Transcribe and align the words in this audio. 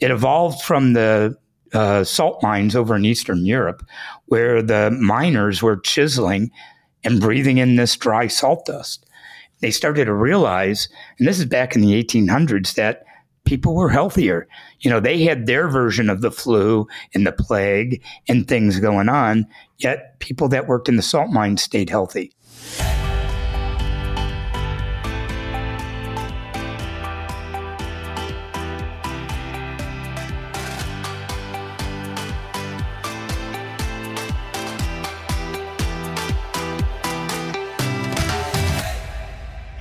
it 0.00 0.10
evolved 0.10 0.62
from 0.62 0.94
the 0.94 1.36
uh, 1.72 2.04
salt 2.04 2.42
mines 2.42 2.74
over 2.74 2.96
in 2.96 3.04
Eastern 3.04 3.44
Europe, 3.44 3.86
where 4.26 4.62
the 4.62 4.90
miners 4.90 5.62
were 5.62 5.76
chiseling 5.76 6.50
and 7.04 7.20
breathing 7.20 7.58
in 7.58 7.76
this 7.76 7.96
dry 7.96 8.26
salt 8.26 8.66
dust. 8.66 9.06
They 9.60 9.70
started 9.70 10.06
to 10.06 10.14
realize, 10.14 10.88
and 11.18 11.28
this 11.28 11.38
is 11.38 11.44
back 11.44 11.76
in 11.76 11.82
the 11.82 12.02
1800s, 12.02 12.74
that 12.74 13.04
people 13.44 13.74
were 13.74 13.90
healthier. 13.90 14.48
You 14.80 14.90
know, 14.90 15.00
they 15.00 15.22
had 15.22 15.46
their 15.46 15.68
version 15.68 16.08
of 16.08 16.22
the 16.22 16.30
flu 16.30 16.86
and 17.14 17.26
the 17.26 17.32
plague 17.32 18.02
and 18.28 18.46
things 18.48 18.80
going 18.80 19.08
on, 19.08 19.46
yet 19.78 20.18
people 20.20 20.48
that 20.48 20.66
worked 20.66 20.88
in 20.88 20.96
the 20.96 21.02
salt 21.02 21.30
mines 21.30 21.62
stayed 21.62 21.90
healthy. 21.90 22.32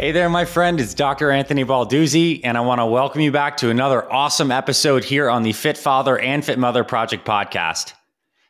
Hey 0.09 0.13
there, 0.13 0.27
my 0.27 0.45
friend. 0.45 0.79
It's 0.79 0.95
Dr. 0.95 1.29
Anthony 1.29 1.63
Balduzzi, 1.63 2.41
and 2.43 2.57
I 2.57 2.61
want 2.61 2.79
to 2.79 2.85
welcome 2.87 3.21
you 3.21 3.31
back 3.31 3.57
to 3.57 3.69
another 3.69 4.11
awesome 4.11 4.49
episode 4.49 5.03
here 5.03 5.29
on 5.29 5.43
the 5.43 5.53
Fit 5.53 5.77
Father 5.77 6.17
and 6.17 6.43
Fit 6.43 6.57
Mother 6.57 6.83
Project 6.83 7.27
podcast. 7.27 7.93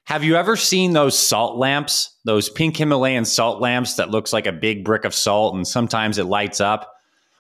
Have 0.06 0.24
you 0.24 0.38
ever 0.38 0.56
seen 0.56 0.94
those 0.94 1.20
salt 1.20 1.58
lamps, 1.58 2.18
those 2.24 2.50
pink 2.50 2.78
Himalayan 2.78 3.26
salt 3.26 3.60
lamps 3.60 3.96
that 3.96 4.10
looks 4.10 4.32
like 4.32 4.48
a 4.48 4.54
big 4.54 4.86
brick 4.86 5.04
of 5.04 5.14
salt 5.14 5.54
and 5.54 5.68
sometimes 5.68 6.18
it 6.18 6.28
lights 6.28 6.62
up? 6.62 6.94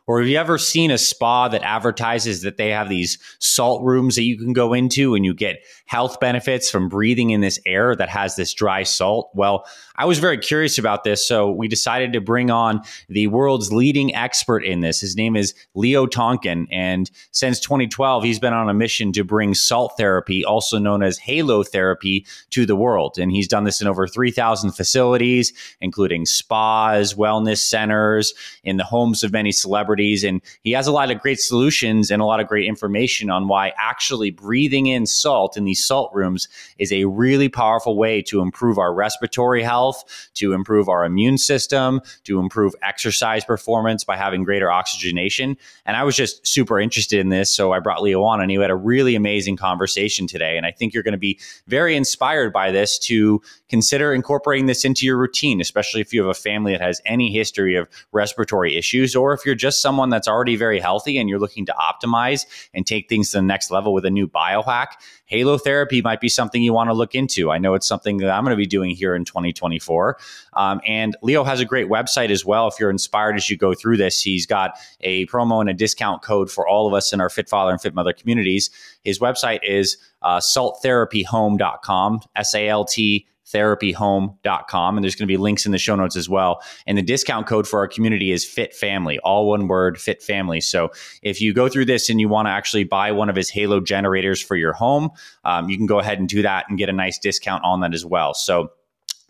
Or 0.09 0.19
have 0.19 0.27
you 0.27 0.37
ever 0.39 0.57
seen 0.57 0.89
a 0.89 0.97
spa 0.97 1.49
that 1.49 1.61
advertises 1.61 2.41
that 2.41 2.57
they 2.57 2.69
have 2.69 2.89
these 2.89 3.19
salt 3.37 3.83
rooms 3.83 4.15
that 4.15 4.23
you 4.23 4.39
can 4.39 4.53
go 4.53 4.73
into 4.73 5.13
and 5.13 5.23
you 5.23 5.35
get 5.35 5.63
health 5.85 6.19
benefits 6.19 6.67
from 6.67 6.89
breathing 6.89 7.29
in 7.29 7.41
this 7.41 7.59
air 7.67 7.95
that 7.95 8.09
has 8.09 8.35
this 8.35 8.51
dry 8.51 8.81
salt? 8.81 9.29
Well, 9.35 9.65
I 9.97 10.05
was 10.05 10.17
very 10.17 10.39
curious 10.39 10.79
about 10.79 11.03
this, 11.03 11.27
so 11.27 11.51
we 11.51 11.67
decided 11.67 12.13
to 12.13 12.21
bring 12.21 12.49
on 12.49 12.81
the 13.07 13.27
world's 13.27 13.71
leading 13.71 14.15
expert 14.15 14.63
in 14.63 14.79
this. 14.79 14.99
His 14.99 15.15
name 15.15 15.35
is 15.35 15.53
Leo 15.75 16.07
Tonkin, 16.07 16.67
and 16.71 17.11
since 17.29 17.59
2012, 17.59 18.23
he's 18.23 18.39
been 18.39 18.53
on 18.53 18.67
a 18.67 18.73
mission 18.73 19.11
to 19.11 19.23
bring 19.23 19.53
salt 19.53 19.93
therapy, 19.95 20.43
also 20.43 20.79
known 20.79 21.03
as 21.03 21.19
halo 21.19 21.61
therapy, 21.61 22.25
to 22.49 22.65
the 22.65 22.77
world. 22.77 23.19
And 23.19 23.31
he's 23.31 23.47
done 23.47 23.65
this 23.65 23.79
in 23.79 23.87
over 23.87 24.07
3,000 24.07 24.71
facilities, 24.71 25.53
including 25.81 26.25
spas, 26.25 27.13
wellness 27.13 27.59
centers, 27.59 28.33
in 28.63 28.77
the 28.77 28.85
homes 28.85 29.23
of 29.23 29.33
many 29.33 29.51
celebrities. 29.51 29.98
And 30.23 30.41
he 30.61 30.71
has 30.71 30.87
a 30.87 30.91
lot 30.91 31.11
of 31.11 31.19
great 31.19 31.39
solutions 31.39 32.09
and 32.09 32.21
a 32.21 32.25
lot 32.25 32.39
of 32.39 32.47
great 32.47 32.67
information 32.67 33.29
on 33.29 33.47
why 33.47 33.73
actually 33.77 34.31
breathing 34.31 34.87
in 34.87 35.05
salt 35.05 35.57
in 35.57 35.65
these 35.65 35.85
salt 35.85 36.11
rooms 36.13 36.47
is 36.77 36.91
a 36.93 37.05
really 37.05 37.49
powerful 37.49 37.97
way 37.97 38.21
to 38.23 38.41
improve 38.41 38.77
our 38.77 38.93
respiratory 38.93 39.61
health 39.61 40.03
to 40.35 40.53
improve 40.53 40.89
our 40.89 41.05
immune 41.05 41.37
system, 41.37 42.01
to 42.23 42.39
improve 42.39 42.73
exercise 42.81 43.43
performance 43.43 44.03
by 44.03 44.15
having 44.15 44.43
greater 44.43 44.71
oxygenation. 44.71 45.57
And 45.85 45.97
I 45.97 46.03
was 46.03 46.15
just 46.15 46.45
super 46.47 46.79
interested 46.79 47.19
in 47.19 47.29
this. 47.29 47.53
So 47.53 47.71
I 47.71 47.79
brought 47.79 48.01
Leo 48.01 48.23
on 48.23 48.41
and 48.41 48.49
he 48.49 48.57
had 48.57 48.69
a 48.69 48.75
really 48.75 49.15
amazing 49.15 49.57
conversation 49.57 50.27
today. 50.27 50.57
And 50.57 50.65
I 50.65 50.71
think 50.71 50.93
you're 50.93 51.03
going 51.03 51.11
to 51.13 51.17
be 51.17 51.39
very 51.67 51.95
inspired 51.95 52.53
by 52.53 52.71
this 52.71 52.97
to 52.99 53.41
consider 53.69 54.13
incorporating 54.13 54.65
this 54.65 54.83
into 54.83 55.05
your 55.05 55.17
routine, 55.17 55.61
especially 55.61 56.01
if 56.01 56.13
you 56.13 56.21
have 56.21 56.29
a 56.29 56.33
family 56.33 56.73
that 56.73 56.81
has 56.81 57.01
any 57.05 57.31
history 57.31 57.75
of 57.75 57.87
respiratory 58.11 58.75
issues, 58.75 59.15
or 59.15 59.33
if 59.33 59.45
you're 59.45 59.55
just 59.55 59.81
someone 59.81 60.09
that's 60.09 60.27
already 60.27 60.55
very 60.55 60.79
healthy 60.79 61.17
and 61.17 61.29
you're 61.29 61.39
looking 61.39 61.65
to 61.65 61.73
optimize 61.73 62.45
and 62.73 62.85
take 62.85 63.07
things 63.07 63.31
to 63.31 63.37
the 63.37 63.41
next 63.41 63.71
level 63.71 63.93
with 63.93 64.05
a 64.05 64.09
new 64.09 64.27
biohack. 64.27 64.87
Halo 65.25 65.59
therapy 65.59 66.01
might 66.01 66.19
be 66.19 66.29
something 66.29 66.63
you 66.63 66.73
want 66.73 66.89
to 66.89 66.93
look 66.93 67.13
into. 67.13 67.51
I 67.51 67.59
know 67.59 67.75
it's 67.75 67.87
something 67.87 68.17
that 68.17 68.31
I'm 68.31 68.43
going 68.43 68.53
to 68.53 68.57
be 68.57 68.65
doing 68.65 68.95
here 68.95 69.13
in 69.13 69.25
2024. 69.25 70.17
Um, 70.53 70.81
and 70.87 71.15
Leo 71.21 71.43
has 71.43 71.59
a 71.59 71.65
great 71.65 71.87
website 71.87 72.31
as 72.31 72.43
well. 72.43 72.67
If 72.67 72.79
you're 72.79 72.89
inspired 72.89 73.35
as 73.35 73.49
you 73.49 73.55
go 73.55 73.75
through 73.75 73.97
this, 73.97 74.21
he's 74.21 74.47
got 74.47 74.79
a 75.01 75.27
promo 75.27 75.61
and 75.61 75.69
a 75.69 75.73
discount 75.73 76.23
code 76.23 76.49
for 76.49 76.67
all 76.67 76.87
of 76.87 76.93
us 76.93 77.13
in 77.13 77.21
our 77.21 77.29
Fit 77.29 77.47
Father 77.47 77.71
and 77.71 77.79
Fit 77.79 77.93
Mother 77.93 78.13
communities. 78.13 78.71
His 79.03 79.19
website 79.19 79.59
is 79.61 79.97
uh, 80.23 80.39
salttherapyhome.com, 80.39 82.21
S 82.35 82.55
A 82.55 82.67
L 82.67 82.85
T 82.85 83.27
therapyhome.com. 83.53 84.97
And 84.97 85.03
there's 85.03 85.15
going 85.15 85.27
to 85.27 85.31
be 85.31 85.37
links 85.37 85.65
in 85.65 85.71
the 85.71 85.77
show 85.77 85.95
notes 85.95 86.15
as 86.15 86.29
well. 86.29 86.61
And 86.85 86.97
the 86.97 87.01
discount 87.01 87.47
code 87.47 87.67
for 87.67 87.79
our 87.79 87.87
community 87.87 88.31
is 88.31 88.45
Fit 88.45 88.73
Family, 88.73 89.19
all 89.19 89.49
one 89.49 89.67
word, 89.67 89.99
Fit 89.99 90.21
Family. 90.21 90.61
So 90.61 90.91
if 91.21 91.41
you 91.41 91.53
go 91.53 91.69
through 91.69 91.85
this 91.85 92.09
and 92.09 92.19
you 92.19 92.29
want 92.29 92.47
to 92.47 92.51
actually 92.51 92.83
buy 92.83 93.11
one 93.11 93.29
of 93.29 93.35
his 93.35 93.49
Halo 93.49 93.79
generators 93.79 94.41
for 94.41 94.55
your 94.55 94.73
home, 94.73 95.09
um, 95.43 95.69
you 95.69 95.77
can 95.77 95.85
go 95.85 95.99
ahead 95.99 96.19
and 96.19 96.27
do 96.27 96.41
that 96.41 96.65
and 96.69 96.77
get 96.77 96.89
a 96.89 96.93
nice 96.93 97.17
discount 97.17 97.63
on 97.63 97.81
that 97.81 97.93
as 97.93 98.05
well. 98.05 98.33
So 98.33 98.71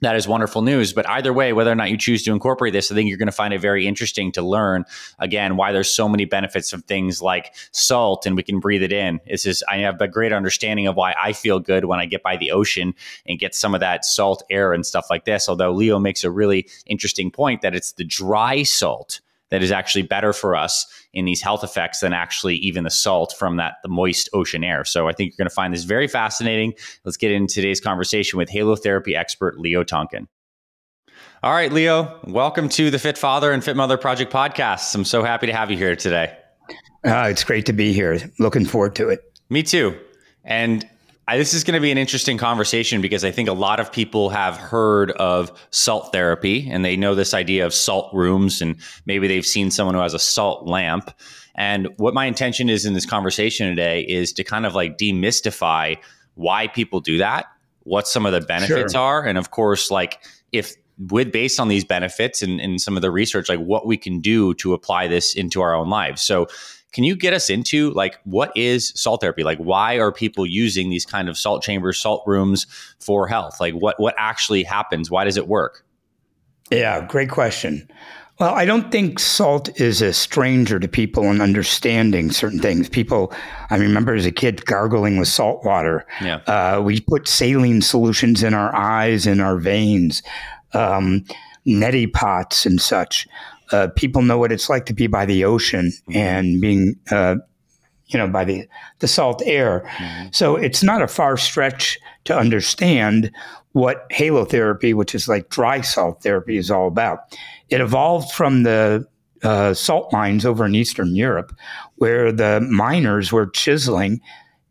that 0.01 0.15
is 0.15 0.27
wonderful 0.27 0.61
news. 0.61 0.93
But 0.93 1.09
either 1.09 1.33
way, 1.33 1.53
whether 1.53 1.71
or 1.71 1.75
not 1.75 1.89
you 1.89 1.97
choose 1.97 2.23
to 2.23 2.31
incorporate 2.31 2.73
this, 2.73 2.91
I 2.91 2.95
think 2.95 3.09
you're 3.09 3.17
going 3.17 3.27
to 3.27 3.31
find 3.31 3.53
it 3.53 3.61
very 3.61 3.85
interesting 3.85 4.31
to 4.33 4.41
learn 4.41 4.85
again 5.19 5.57
why 5.57 5.71
there's 5.71 5.91
so 5.91 6.07
many 6.07 6.25
benefits 6.25 6.73
of 6.73 6.83
things 6.85 7.21
like 7.21 7.55
salt 7.71 8.25
and 8.25 8.35
we 8.35 8.43
can 8.43 8.59
breathe 8.59 8.83
it 8.83 8.93
in. 8.93 9.19
It's 9.25 9.43
just 9.43 9.63
I 9.69 9.77
have 9.79 9.99
a 10.01 10.07
great 10.07 10.33
understanding 10.33 10.87
of 10.87 10.95
why 10.95 11.15
I 11.21 11.33
feel 11.33 11.59
good 11.59 11.85
when 11.85 11.99
I 11.99 12.05
get 12.05 12.23
by 12.23 12.37
the 12.37 12.51
ocean 12.51 12.93
and 13.27 13.39
get 13.39 13.55
some 13.55 13.73
of 13.73 13.81
that 13.81 14.05
salt 14.05 14.43
air 14.49 14.73
and 14.73 14.85
stuff 14.85 15.07
like 15.09 15.25
this. 15.25 15.49
Although 15.49 15.71
Leo 15.71 15.99
makes 15.99 16.23
a 16.23 16.31
really 16.31 16.67
interesting 16.85 17.31
point 17.31 17.61
that 17.61 17.75
it's 17.75 17.93
the 17.93 18.05
dry 18.05 18.63
salt 18.63 19.21
that 19.51 19.63
is 19.63 19.71
actually 19.71 20.03
better 20.03 20.33
for 20.33 20.55
us 20.55 20.85
in 21.13 21.25
these 21.25 21.41
health 21.41 21.63
effects 21.63 21.99
than 21.99 22.13
actually 22.13 22.55
even 22.55 22.83
the 22.83 22.89
salt 22.89 23.33
from 23.37 23.57
that 23.57 23.75
the 23.83 23.89
moist 23.89 24.29
ocean 24.33 24.63
air. 24.63 24.85
So 24.85 25.07
I 25.07 25.13
think 25.13 25.31
you're 25.31 25.43
going 25.43 25.49
to 25.49 25.55
find 25.55 25.73
this 25.73 25.83
very 25.83 26.07
fascinating. 26.07 26.73
Let's 27.03 27.17
get 27.17 27.31
into 27.31 27.53
today's 27.53 27.79
conversation 27.81 28.37
with 28.37 28.49
halotherapy 28.49 29.15
expert 29.15 29.59
Leo 29.59 29.83
Tonkin. 29.83 30.27
All 31.41 31.51
right, 31.51 31.71
Leo, 31.71 32.19
welcome 32.25 32.67
to 32.69 32.91
the 32.91 32.99
Fit 32.99 33.17
Father 33.17 33.51
and 33.51 33.63
Fit 33.63 33.77
Mother 33.77 33.97
Project 33.97 34.31
podcast. 34.31 34.93
I'm 34.93 35.05
so 35.05 35.23
happy 35.23 35.47
to 35.47 35.53
have 35.53 35.71
you 35.71 35.77
here 35.77 35.95
today. 35.95 36.35
Uh, 37.05 37.27
it's 37.31 37.45
great 37.45 37.65
to 37.67 37.73
be 37.73 37.93
here. 37.93 38.19
Looking 38.39 38.65
forward 38.65 38.95
to 38.95 39.07
it. 39.07 39.21
Me 39.49 39.63
too. 39.63 39.97
And 40.43 40.87
I, 41.29 41.37
this 41.37 41.53
is 41.53 41.63
going 41.63 41.75
to 41.75 41.79
be 41.79 41.91
an 41.91 41.99
interesting 41.99 42.39
conversation 42.39 43.01
because 43.01 43.23
I 43.23 43.29
think 43.29 43.49
a 43.49 43.53
lot 43.53 43.79
of 43.79 43.91
people 43.91 44.29
have 44.29 44.57
heard 44.57 45.11
of 45.11 45.51
salt 45.69 46.11
therapy 46.11 46.67
and 46.67 46.83
they 46.83 46.97
know 46.97 47.13
this 47.13 47.35
idea 47.35 47.67
of 47.67 47.73
salt 47.73 48.11
rooms 48.15 48.63
and 48.63 48.77
maybe 49.05 49.27
they've 49.27 49.45
seen 49.45 49.69
someone 49.69 49.93
who 49.93 50.01
has 50.01 50.15
a 50.15 50.19
salt 50.19 50.65
lamp. 50.65 51.11
And 51.53 51.89
what 51.97 52.15
my 52.15 52.25
intention 52.25 52.67
is 52.67 52.83
in 52.83 52.95
this 52.95 53.05
conversation 53.05 53.69
today 53.69 54.01
is 54.01 54.33
to 54.33 54.43
kind 54.43 54.65
of 54.65 54.73
like 54.73 54.97
demystify 54.97 55.97
why 56.33 56.65
people 56.65 56.99
do 56.99 57.19
that, 57.19 57.45
what 57.83 58.07
some 58.07 58.25
of 58.25 58.33
the 58.33 58.41
benefits 58.41 58.93
sure. 58.93 59.01
are, 59.01 59.23
and 59.23 59.37
of 59.37 59.51
course, 59.51 59.91
like 59.91 60.23
if 60.51 60.73
with 60.97 61.31
based 61.31 61.59
on 61.59 61.67
these 61.67 61.85
benefits 61.85 62.41
and, 62.41 62.59
and 62.59 62.81
some 62.81 62.95
of 62.95 63.03
the 63.03 63.11
research, 63.11 63.49
like 63.49 63.59
what 63.59 63.85
we 63.85 63.97
can 63.97 64.19
do 64.19 64.55
to 64.55 64.73
apply 64.73 65.07
this 65.07 65.35
into 65.35 65.61
our 65.61 65.75
own 65.75 65.89
lives. 65.89 66.23
So 66.23 66.47
can 66.91 67.03
you 67.03 67.15
get 67.15 67.33
us 67.33 67.49
into 67.49 67.91
like 67.91 68.19
what 68.23 68.51
is 68.55 68.91
salt 68.95 69.21
therapy? 69.21 69.43
Like 69.43 69.59
why 69.59 69.99
are 69.99 70.11
people 70.11 70.45
using 70.45 70.89
these 70.89 71.05
kind 71.05 71.29
of 71.29 71.37
salt 71.37 71.63
chambers, 71.63 71.99
salt 71.99 72.23
rooms 72.25 72.65
for 72.99 73.27
health? 73.27 73.59
Like 73.59 73.73
what 73.73 73.99
what 73.99 74.15
actually 74.17 74.63
happens? 74.63 75.11
Why 75.11 75.23
does 75.23 75.37
it 75.37 75.47
work? 75.47 75.85
Yeah, 76.71 77.05
great 77.05 77.29
question. 77.29 77.89
Well, 78.39 78.53
I 78.55 78.63
don't 78.63 78.89
think 78.89 79.19
salt 79.19 79.81
is 79.81 80.01
a 80.01 80.13
stranger 80.13 80.79
to 80.79 80.87
people 80.87 81.25
in 81.25 81.41
understanding 81.41 82.31
certain 82.31 82.59
things. 82.59 82.87
People, 82.87 83.33
I 83.69 83.75
remember 83.75 84.13
as 84.13 84.25
a 84.25 84.31
kid 84.31 84.65
gargling 84.65 85.17
with 85.17 85.27
salt 85.27 85.65
water. 85.65 86.05
Yeah. 86.21 86.37
Uh, 86.47 86.81
we 86.81 87.01
put 87.01 87.27
saline 87.27 87.81
solutions 87.81 88.41
in 88.41 88.53
our 88.53 88.73
eyes, 88.73 89.27
in 89.27 89.41
our 89.41 89.57
veins, 89.57 90.23
um, 90.73 91.25
neti 91.67 92.11
pots 92.11 92.65
and 92.65 92.79
such 92.79 93.27
uh, 93.71 93.87
people 93.95 94.21
know 94.21 94.37
what 94.37 94.51
it's 94.51 94.69
like 94.69 94.85
to 94.87 94.93
be 94.93 95.07
by 95.07 95.25
the 95.25 95.43
ocean 95.43 95.87
mm-hmm. 95.87 96.17
and 96.17 96.61
being, 96.61 96.95
uh, 97.11 97.35
you 98.07 98.17
know, 98.17 98.27
by 98.27 98.43
the, 98.43 98.67
the 98.99 99.07
salt 99.07 99.41
air. 99.45 99.83
Mm-hmm. 99.97 100.27
So 100.31 100.55
it's 100.55 100.83
not 100.83 101.01
a 101.01 101.07
far 101.07 101.37
stretch 101.37 101.99
to 102.25 102.37
understand 102.37 103.31
what 103.73 104.09
halotherapy, 104.09 104.93
which 104.93 105.13
is 105.13 105.27
like 105.27 105.49
dry 105.49 105.81
salt 105.81 106.23
therapy, 106.23 106.57
is 106.57 106.71
all 106.71 106.87
about. 106.87 107.37
It 107.69 107.81
evolved 107.81 108.31
from 108.31 108.63
the 108.63 109.05
uh, 109.43 109.73
salt 109.73 110.11
mines 110.11 110.45
over 110.45 110.65
in 110.65 110.75
Eastern 110.75 111.15
Europe, 111.15 111.55
where 111.95 112.31
the 112.31 112.61
miners 112.61 113.31
were 113.31 113.47
chiseling 113.47 114.21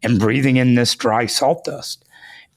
and 0.03 0.19
breathing 0.19 0.56
in 0.56 0.75
this 0.75 0.94
dry 0.94 1.27
salt 1.27 1.65
dust. 1.65 2.05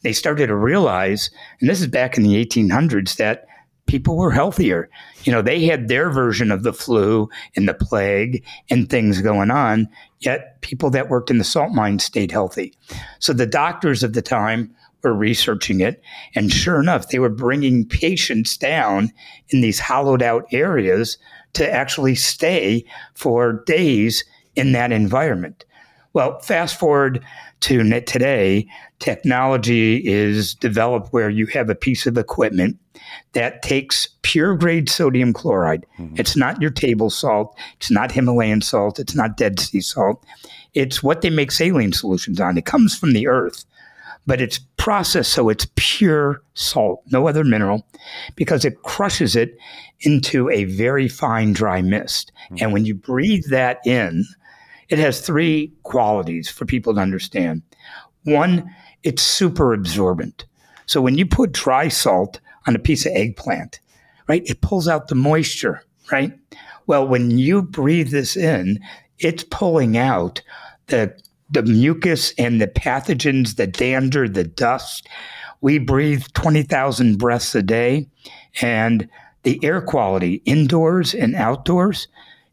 They 0.02 0.14
started 0.14 0.48
to 0.48 0.56
realize, 0.56 1.30
and 1.60 1.70
this 1.70 1.80
is 1.80 1.88
back 1.88 2.18
in 2.18 2.24
the 2.24 2.44
1800s, 2.44 3.18
that 3.18 3.46
people 3.92 4.16
were 4.16 4.32
healthier. 4.32 4.90
You 5.26 5.34
know, 5.34 5.42
they 5.42 5.66
had 5.66 5.90
their 5.90 6.10
version 6.10 6.50
of 6.50 6.64
the 6.64 6.72
flu 6.72 7.28
and 7.58 7.68
the 7.68 7.74
plague 7.74 8.42
and 8.70 8.90
things 8.90 9.22
going 9.22 9.52
on, 9.52 9.90
yet 10.22 10.62
people 10.62 10.90
that 10.92 11.10
worked 11.10 11.30
in 11.30 11.40
the 11.40 11.44
salt 11.44 11.74
mines 11.74 12.06
stayed 12.06 12.32
healthy. 12.32 12.74
So 13.20 13.34
the 13.34 13.46
doctors 13.46 14.02
of 14.02 14.14
the 14.14 14.22
time 14.22 14.74
were 15.04 15.14
researching 15.14 15.82
it. 15.82 16.02
And 16.36 16.54
sure 16.54 16.80
enough, 16.80 17.10
they 17.10 17.20
were 17.20 17.28
bringing 17.28 17.86
patients 17.86 18.56
down 18.56 19.12
in 19.50 19.60
these 19.60 19.80
hollowed 19.80 20.24
out 20.24 20.46
areas 20.54 21.18
to 21.52 21.70
actually 21.70 22.16
stay 22.16 22.86
for 23.16 23.62
days 23.66 24.24
in 24.56 24.72
that 24.72 24.94
environment. 24.94 25.66
Well, 26.14 26.40
fast 26.40 26.80
forward 26.80 27.26
to 27.62 28.02
today, 28.02 28.70
technology 29.00 29.98
is 29.98 30.56
developed 30.56 31.12
where 31.12 31.30
you 31.30 31.46
have 31.48 31.70
a 31.70 31.76
piece 31.76 32.08
of 32.08 32.18
equipment 32.18 32.78
that 33.33 33.62
takes 33.62 34.09
pure 34.21 34.56
grade 34.56 34.89
sodium 34.89 35.33
chloride. 35.33 35.86
Mm-hmm. 36.00 36.15
It's 36.18 36.36
not 36.36 36.62
your 36.62 36.71
table 36.71 37.09
salt, 37.09 37.56
it's 37.77 37.92
not 37.92 38.12
Himalayan 38.12 38.62
salt, 38.62 39.00
it's 39.00 39.15
not 39.15 39.38
Dead 39.38 39.59
Sea 39.59 39.81
salt. 39.81 40.24
It's 40.74 41.03
what 41.03 41.21
they 41.21 41.30
make 41.30 41.51
saline 41.51 41.94
solutions 41.94 42.39
on. 42.39 42.57
It 42.57 42.65
comes 42.65 42.98
from 42.98 43.13
the 43.13 43.27
earth, 43.27 43.65
but 44.25 44.39
it's 44.39 44.59
processed 44.77 45.33
so 45.33 45.50
it's 45.50 45.68
pure 45.75 46.42
salt, 46.53 47.03
no 47.12 47.27
other 47.27 47.44
mineral, 47.44 47.86
because 48.36 48.63
it 48.63 48.81
crushes 48.83 49.36
it 49.36 49.57
into 50.01 50.50
a 50.50 50.63
very 50.65 51.07
fine 51.07 51.53
dry 51.53 51.81
mist. 51.81 52.31
Mm-hmm. 52.45 52.63
And 52.63 52.74
when 52.74 52.86
you 52.86 52.95
breathe 52.95 53.45
that 53.50 53.86
in, 53.86 54.25
it 54.89 55.00
has 55.00 55.21
three 55.21 55.74
qualities 55.83 56.50
for 56.50 56.65
people 56.65 56.94
to 56.94 57.00
understand. 57.01 57.62
One, 58.24 58.74
it's 59.03 59.21
super 59.21 59.74
absorbent. 59.74 60.45
So 60.86 61.01
when 61.01 61.18
you 61.18 61.25
put 61.25 61.53
dry 61.53 61.88
salt 61.88 62.39
on 62.68 62.75
a 62.75 62.80
piece 62.80 63.06
of 63.06 63.13
eggplant, 63.13 63.80
right, 64.28 64.44
it 64.46 64.62
pulls 64.62 64.88
out 64.88 65.08
the 65.08 65.16
moisture, 65.16 65.84
right? 66.12 66.31
Well, 66.88 67.08
when 67.08 67.38
you 67.38 67.62
breathe 67.62 68.10
this 68.10 68.36
in, 68.36 68.80
it's 69.19 69.44
pulling 69.44 69.98
out 69.98 70.42
the 70.88 71.16
the 71.52 71.63
mucus 71.63 72.34
and 72.38 72.62
the 72.62 72.68
pathogens, 72.68 73.58
the 73.58 73.68
dander, 73.68 74.30
the 74.30 74.46
dust. 74.46 75.08
We 75.60 75.78
breathe 75.80 76.24
20,000 76.34 77.18
breaths 77.18 77.54
a 77.54 77.62
day, 77.62 78.08
and 78.62 79.08
the 79.44 79.60
air 79.63 79.81
quality 79.81 80.42
indoors 80.46 81.13
and 81.13 81.36
outdoors 81.36 82.08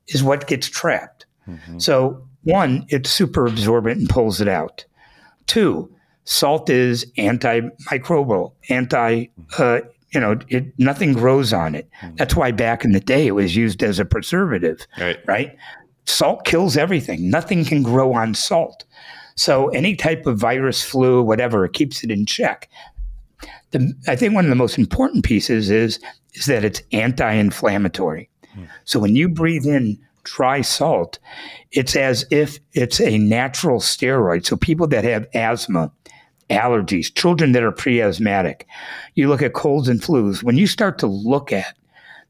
is 0.09 0.23
what 0.23 0.49
gets 0.49 0.69
trapped. 0.69 1.27
Mm-hmm. 1.49 1.79
So, 1.79 2.27
one, 2.43 2.87
it's 2.89 3.11
super 3.11 3.47
absorbent 3.47 4.01
and 4.01 4.09
pulls 4.09 4.41
it 4.41 4.49
out. 4.49 4.85
Two, 5.47 5.91
salt 6.25 6.69
is 6.69 7.07
antimicrobial, 7.17 8.53
anti, 8.69 9.27
uh, 9.59 9.81
you 10.13 10.21
know, 10.21 10.39
it, 10.49 10.73
nothing 10.79 11.13
grows 11.13 11.53
on 11.53 11.75
it. 11.75 11.89
Mm-hmm. 12.01 12.17
That's 12.17 12.35
why 12.35 12.51
back 12.51 12.85
in 12.85 12.93
the 12.93 13.01
day 13.01 13.27
it 13.27 13.33
was 13.33 13.57
used 13.57 13.83
as 13.83 13.99
a 13.99 14.05
preservative, 14.05 14.87
right? 14.99 15.19
right? 15.27 15.57
salt 16.09 16.45
kills 16.45 16.77
everything. 16.77 17.31
Nothing 17.31 17.65
can 17.65 17.83
grow 17.83 18.15
on 18.15 18.35
salt. 18.35 18.85
So 19.37 19.69
any 19.69 19.95
type 19.95 20.27
of 20.27 20.39
virus, 20.39 20.83
flu, 20.83 21.23
whatever, 21.23 21.65
it 21.65 21.75
keeps 21.75 22.03
it 22.03 22.11
in 22.11 22.27
check. 22.27 22.69
The, 23.71 23.93
I 24.09 24.17
think 24.17 24.35
one 24.35 24.45
of 24.45 24.49
the 24.49 24.57
most 24.57 24.79
important 24.79 25.25
pieces 25.25 25.71
is 25.71 26.01
is 26.35 26.47
that 26.47 26.65
it's 26.65 26.83
anti-inflammatory. 26.93 28.29
Hmm. 28.55 28.65
So 28.85 28.99
when 28.99 29.17
you 29.17 29.29
breathe 29.29 29.67
in 29.67 29.99
dry 30.25 30.61
salt, 30.61 31.19
it's 31.73 31.97
as 31.97 32.25
if 32.31 32.59
it's 32.73 33.01
a 33.01 33.19
natural 33.19 33.81
steroid. 33.81 34.47
So 34.47 34.57
people 34.57 34.87
that 34.89 35.05
have 35.05 35.27
asthma, 35.35 35.93
allergies, 36.51 37.13
children 37.15 37.53
that 37.53 37.63
are 37.63 37.73
pre-asthmatic, 37.73 38.67
you 39.15 39.29
look 39.29 39.43
at 39.43 39.53
colds 39.53 39.89
and 39.89 40.01
flus. 40.01 40.43
When 40.43 40.57
you 40.57 40.67
start 40.67 40.99
to 40.99 41.07
look 41.07 41.53
at 41.53 41.77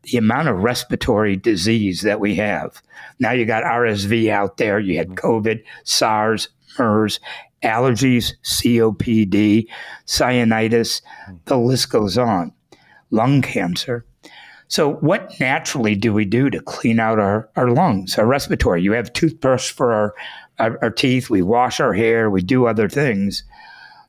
the 0.02 0.18
amount 0.18 0.48
of 0.48 0.58
respiratory 0.58 1.36
disease 1.36 2.02
that 2.02 2.20
we 2.20 2.34
have. 2.36 2.82
Now 3.18 3.32
you 3.32 3.44
got 3.44 3.64
RSV 3.64 4.30
out 4.30 4.56
there, 4.56 4.78
you 4.78 4.96
had 4.96 5.08
mm-hmm. 5.08 5.26
COVID, 5.26 5.62
SARS, 5.84 6.48
MERS, 6.78 7.20
allergies, 7.62 8.34
COPD, 8.44 9.66
sinusitis, 10.06 11.02
mm. 11.28 11.38
the 11.46 11.58
list 11.58 11.90
goes 11.90 12.16
on, 12.16 12.52
lung 13.10 13.42
cancer. 13.42 14.04
So, 14.68 14.94
what 14.96 15.40
naturally 15.40 15.94
do 15.94 16.12
we 16.12 16.26
do 16.26 16.50
to 16.50 16.60
clean 16.60 17.00
out 17.00 17.18
our, 17.18 17.48
our 17.56 17.70
lungs, 17.70 18.18
our 18.18 18.26
respiratory? 18.26 18.82
You 18.82 18.92
have 18.92 19.12
toothbrush 19.12 19.70
for 19.70 19.92
our, 19.92 20.14
our, 20.58 20.78
our 20.82 20.90
teeth, 20.90 21.30
we 21.30 21.40
wash 21.42 21.80
our 21.80 21.94
hair, 21.94 22.30
we 22.30 22.42
do 22.42 22.66
other 22.66 22.88
things. 22.88 23.44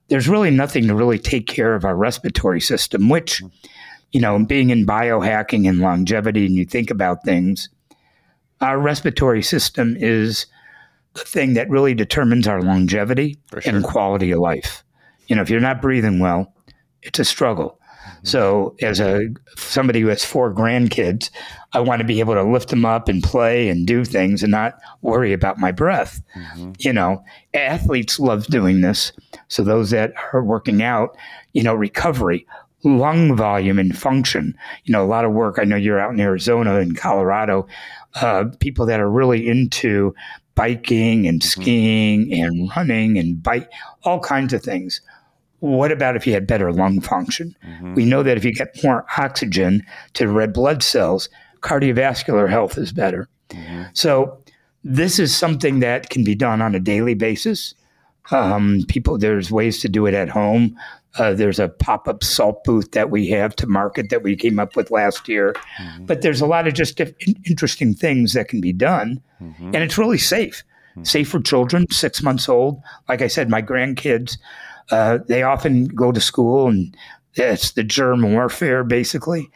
There's 0.10 0.28
really 0.28 0.52
nothing 0.52 0.88
to 0.88 0.96
really 0.96 1.20
take 1.20 1.48
care 1.48 1.76
of 1.76 1.86
our 1.86 1.96
respiratory 1.96 2.62
system, 2.62 3.10
which 3.10 3.42
mm-hmm. 3.44 3.56
you 4.12 4.22
know, 4.22 4.44
being 4.44 4.70
in 4.70 4.86
biohacking 4.86 5.68
and 5.70 5.80
longevity, 5.80 6.46
and 6.46 6.56
you 6.56 6.66
think 6.66 6.90
about 6.92 7.24
things, 7.24 7.70
our 8.62 8.80
respiratory 8.80 9.42
system 9.42 9.96
is 9.98 10.46
the 11.14 11.22
thing 11.22 11.54
that 11.54 11.70
really 11.70 11.94
determines 11.94 12.48
our 12.48 12.62
longevity 12.62 13.38
sure. 13.52 13.62
and 13.66 13.84
quality 13.84 14.32
of 14.32 14.40
life. 14.40 14.84
You 15.28 15.36
know, 15.36 15.42
if 15.42 15.50
you're 15.50 15.60
not 15.60 15.82
breathing 15.82 16.20
well, 16.20 16.54
it's 17.02 17.20
a 17.20 17.26
struggle. 17.26 17.79
So, 18.24 18.76
as 18.82 19.00
a 19.00 19.28
somebody 19.56 20.02
who 20.02 20.08
has 20.08 20.24
four 20.24 20.54
grandkids, 20.54 21.30
I 21.74 21.80
want 21.80 22.00
to 22.00 22.06
be 22.06 22.20
able 22.20 22.34
to 22.34 22.44
lift 22.44 22.70
them 22.70 22.86
up 22.86 23.08
and 23.08 23.24
play 23.24 23.70
and 23.70 23.86
do 23.86 24.04
things 24.04 24.44
and 24.44 24.52
not 24.52 24.80
worry 25.02 25.34
about 25.34 25.60
my 25.60 25.72
breath. 25.72 26.22
Mm-hmm. 26.36 26.72
You 26.80 26.94
know, 26.94 27.24
athletes 27.54 28.20
love 28.20 28.48
doing 28.48 28.82
this. 28.82 29.12
So 29.48 29.64
those 29.64 29.92
that 29.92 30.14
are 30.34 30.44
working 30.44 30.82
out, 30.82 31.16
you 31.54 31.64
know, 31.64 31.74
recovery 31.74 32.46
lung 32.84 33.36
volume 33.36 33.80
and 33.80 33.98
function. 33.98 34.58
You 34.86 34.94
know, 34.94 35.04
a 35.04 35.08
lot 35.08 35.26
of 35.26 35.34
work. 35.34 35.58
I 35.60 35.64
know 35.64 35.76
you're 35.76 36.00
out 36.00 36.14
in 36.14 36.20
Arizona 36.20 36.80
and 36.80 36.98
Colorado. 36.98 37.68
Uh, 38.16 38.46
people 38.60 38.86
that 38.86 39.00
are 39.00 39.10
really 39.10 39.48
into 39.48 40.16
biking 40.56 41.28
and 41.28 41.42
mm-hmm. 41.42 41.62
skiing 41.62 42.34
and 42.34 42.70
running 42.76 43.18
and 43.18 43.42
bike, 43.42 43.70
all 44.04 44.20
kinds 44.20 44.54
of 44.54 44.64
things. 44.64 45.02
What 45.60 45.92
about 45.92 46.16
if 46.16 46.26
you 46.26 46.34
had 46.34 46.48
better 46.48 46.72
lung 46.72 47.02
function? 47.02 47.56
Mm-hmm. 47.66 47.94
We 47.96 48.06
know 48.06 48.24
that 48.24 48.38
if 48.38 48.46
you 48.46 48.54
get 48.54 48.82
more 48.84 49.06
oxygen 49.18 49.84
to 50.14 50.28
red 50.28 50.54
blood 50.54 50.84
cells, 50.84 51.30
cardiovascular 51.62 52.50
health 52.50 52.78
is 52.78 52.92
better. 52.92 53.28
Mm-hmm. 53.50 53.84
So, 53.94 54.42
this 54.84 55.20
is 55.20 55.36
something 55.36 55.80
that 55.82 56.10
can 56.10 56.24
be 56.24 56.36
done 56.36 56.62
on 56.62 56.74
a 56.74 56.80
daily 56.80 57.14
basis. 57.14 57.76
Um, 58.32 58.86
people, 58.88 59.18
there's 59.18 59.52
ways 59.52 59.82
to 59.82 59.90
do 59.90 60.06
it 60.06 60.14
at 60.14 60.30
home. 60.30 60.78
Uh, 61.18 61.34
there's 61.34 61.60
a 61.60 61.68
pop 61.68 62.08
up 62.08 62.24
salt 62.24 62.64
booth 62.64 62.92
that 62.92 63.10
we 63.10 63.28
have 63.30 63.56
to 63.58 63.68
market 63.68 64.10
that 64.10 64.24
we 64.24 64.36
came 64.36 64.60
up 64.60 64.76
with 64.76 64.92
last 64.92 65.28
year. 65.28 65.54
Mm-hmm. 65.82 66.06
But 66.06 66.22
there's 66.22 66.40
a 66.40 66.46
lot 66.46 66.68
of 66.68 66.74
just 66.74 67.02
interesting 67.46 67.94
things 67.94 68.34
that 68.34 68.48
can 68.48 68.62
be 68.62 68.72
done. 68.72 69.22
Mm-hmm. 69.42 69.66
And 69.66 69.78
it's 69.78 69.98
really 69.98 70.20
safe. 70.20 70.64
Mm-hmm. 70.92 71.04
Safe 71.04 71.30
for 71.30 71.42
children, 71.42 71.88
six 71.92 72.22
months 72.22 72.48
old. 72.48 72.82
Like 73.08 73.22
I 73.22 73.28
said, 73.28 73.50
my 73.50 73.62
grandkids, 73.62 74.38
uh, 74.92 75.20
they 75.28 75.44
often 75.44 75.86
go 75.86 76.12
to 76.12 76.20
school 76.20 76.68
and 76.68 76.96
it's 77.34 77.72
the 77.72 77.84
germ 77.84 78.34
warfare 78.34 78.84
basically. 78.84 79.50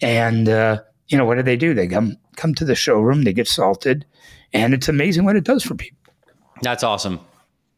And, 0.00 0.48
uh, 0.48 0.80
you 1.08 1.16
know, 1.16 1.24
what 1.24 1.36
do 1.36 1.42
they 1.42 1.56
do? 1.56 1.74
They 1.74 1.86
come, 1.86 2.16
come 2.36 2.54
to 2.54 2.64
the 2.64 2.74
showroom, 2.74 3.22
they 3.22 3.32
get 3.32 3.48
salted, 3.48 4.04
and 4.52 4.74
it's 4.74 4.88
amazing 4.88 5.24
what 5.24 5.36
it 5.36 5.44
does 5.44 5.62
for 5.62 5.74
people. 5.74 5.98
That's 6.62 6.82
awesome. 6.82 7.20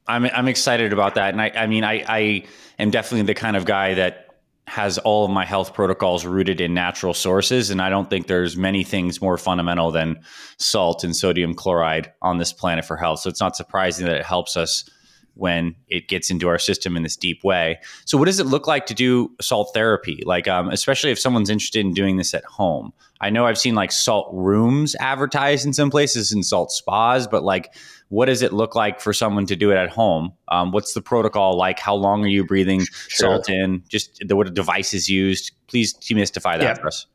I'm, 0.06 0.26
I'm 0.26 0.48
excited 0.48 0.92
about 0.92 1.14
that. 1.16 1.32
And 1.32 1.40
I, 1.40 1.50
I 1.54 1.66
mean, 1.66 1.84
I, 1.84 2.04
I, 2.08 2.44
am 2.78 2.90
definitely 2.90 3.26
the 3.26 3.34
kind 3.34 3.56
of 3.56 3.64
guy 3.64 3.94
that 3.94 4.24
has 4.66 4.98
all 4.98 5.24
of 5.24 5.30
my 5.30 5.44
health 5.44 5.74
protocols 5.74 6.24
rooted 6.24 6.60
in 6.60 6.72
natural 6.72 7.12
sources 7.12 7.70
and 7.70 7.82
i 7.82 7.90
don't 7.90 8.08
think 8.08 8.26
there's 8.26 8.56
many 8.56 8.82
things 8.82 9.20
more 9.20 9.36
fundamental 9.36 9.90
than 9.90 10.18
salt 10.56 11.04
and 11.04 11.14
sodium 11.14 11.54
chloride 11.54 12.10
on 12.22 12.38
this 12.38 12.52
planet 12.52 12.84
for 12.84 12.96
health 12.96 13.20
so 13.20 13.28
it's 13.28 13.40
not 13.40 13.54
surprising 13.54 14.06
that 14.06 14.16
it 14.16 14.24
helps 14.24 14.56
us 14.56 14.88
when 15.34 15.74
it 15.88 16.08
gets 16.08 16.30
into 16.30 16.48
our 16.48 16.58
system 16.58 16.96
in 16.96 17.02
this 17.02 17.16
deep 17.16 17.42
way 17.44 17.78
so 18.04 18.16
what 18.16 18.26
does 18.26 18.40
it 18.40 18.46
look 18.46 18.66
like 18.66 18.86
to 18.86 18.94
do 18.94 19.30
salt 19.40 19.70
therapy 19.74 20.22
like 20.24 20.48
um, 20.48 20.68
especially 20.70 21.10
if 21.10 21.18
someone's 21.18 21.50
interested 21.50 21.84
in 21.84 21.92
doing 21.92 22.16
this 22.16 22.34
at 22.34 22.44
home 22.44 22.92
i 23.20 23.30
know 23.30 23.46
i've 23.46 23.58
seen 23.58 23.74
like 23.74 23.92
salt 23.92 24.28
rooms 24.32 24.94
advertised 25.00 25.66
in 25.66 25.72
some 25.72 25.90
places 25.90 26.32
and 26.32 26.44
salt 26.44 26.70
spas 26.70 27.26
but 27.26 27.42
like 27.42 27.74
what 28.14 28.26
does 28.26 28.42
it 28.42 28.52
look 28.52 28.76
like 28.76 29.00
for 29.00 29.12
someone 29.12 29.44
to 29.46 29.56
do 29.56 29.72
it 29.72 29.76
at 29.76 29.88
home? 29.88 30.32
Um, 30.48 30.70
what's 30.70 30.94
the 30.94 31.02
protocol 31.02 31.56
like? 31.56 31.80
How 31.80 31.96
long 31.96 32.24
are 32.24 32.28
you 32.28 32.44
breathing 32.44 32.84
sure. 33.08 33.28
salt 33.28 33.50
in? 33.50 33.82
Just 33.88 34.22
the, 34.24 34.36
what 34.36 34.52
device 34.54 34.94
is 34.94 35.08
used? 35.08 35.50
Please 35.66 35.94
demystify 35.94 36.58
that 36.58 36.62
yeah. 36.62 36.74
for 36.74 36.86
us. 36.86 37.06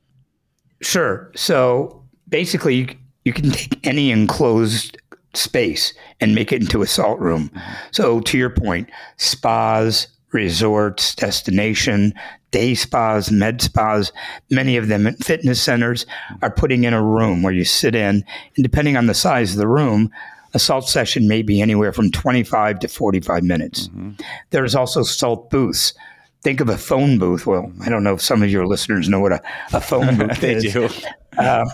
Sure. 0.81 1.31
So 1.35 2.03
basically, 2.27 2.75
you, 2.75 2.87
you 3.23 3.31
can 3.31 3.51
take 3.51 3.85
any 3.87 4.11
enclosed 4.11 4.97
space 5.33 5.93
and 6.19 6.35
make 6.35 6.51
it 6.51 6.61
into 6.61 6.81
a 6.81 6.87
salt 6.87 7.19
room. 7.19 7.49
Mm-hmm. 7.49 7.73
So 7.91 8.19
to 8.21 8.37
your 8.37 8.49
point, 8.49 8.89
spas, 9.17 10.07
resorts, 10.31 11.15
destination, 11.15 12.13
day 12.51 12.75
spas, 12.75 13.31
med 13.31 13.61
spas, 13.61 14.11
many 14.49 14.77
of 14.77 14.87
them 14.87 15.13
fitness 15.15 15.61
centers 15.61 16.05
are 16.41 16.51
putting 16.51 16.83
in 16.83 16.93
a 16.93 17.03
room 17.03 17.43
where 17.43 17.53
you 17.53 17.65
sit 17.65 17.95
in, 17.95 18.23
and 18.55 18.63
depending 18.63 18.97
on 18.97 19.07
the 19.07 19.13
size 19.13 19.51
of 19.51 19.57
the 19.57 19.67
room, 19.67 20.11
a 20.53 20.59
salt 20.59 20.89
session 20.89 21.27
may 21.27 21.41
be 21.41 21.61
anywhere 21.61 21.93
from 21.93 22.11
25 22.11 22.79
to 22.79 22.87
45 22.87 23.43
minutes. 23.43 23.87
Mm-hmm. 23.89 24.11
There's 24.49 24.75
also 24.75 25.03
salt 25.03 25.49
booths. 25.49 25.93
Think 26.41 26.61
of 26.61 26.69
a 26.69 26.77
phone 26.77 27.19
booth. 27.19 27.45
Well, 27.45 27.71
I 27.81 27.89
don't 27.89 28.03
know 28.03 28.13
if 28.13 28.21
some 28.21 28.41
of 28.41 28.49
your 28.49 28.65
listeners 28.65 29.09
know 29.09 29.19
what 29.19 29.33
a, 29.33 29.41
a 29.73 29.81
phone 29.81 30.17
booth 30.17 30.41
they 30.41 30.55
is. 30.55 30.73
Do. 30.73 30.89
Uh, 31.37 31.65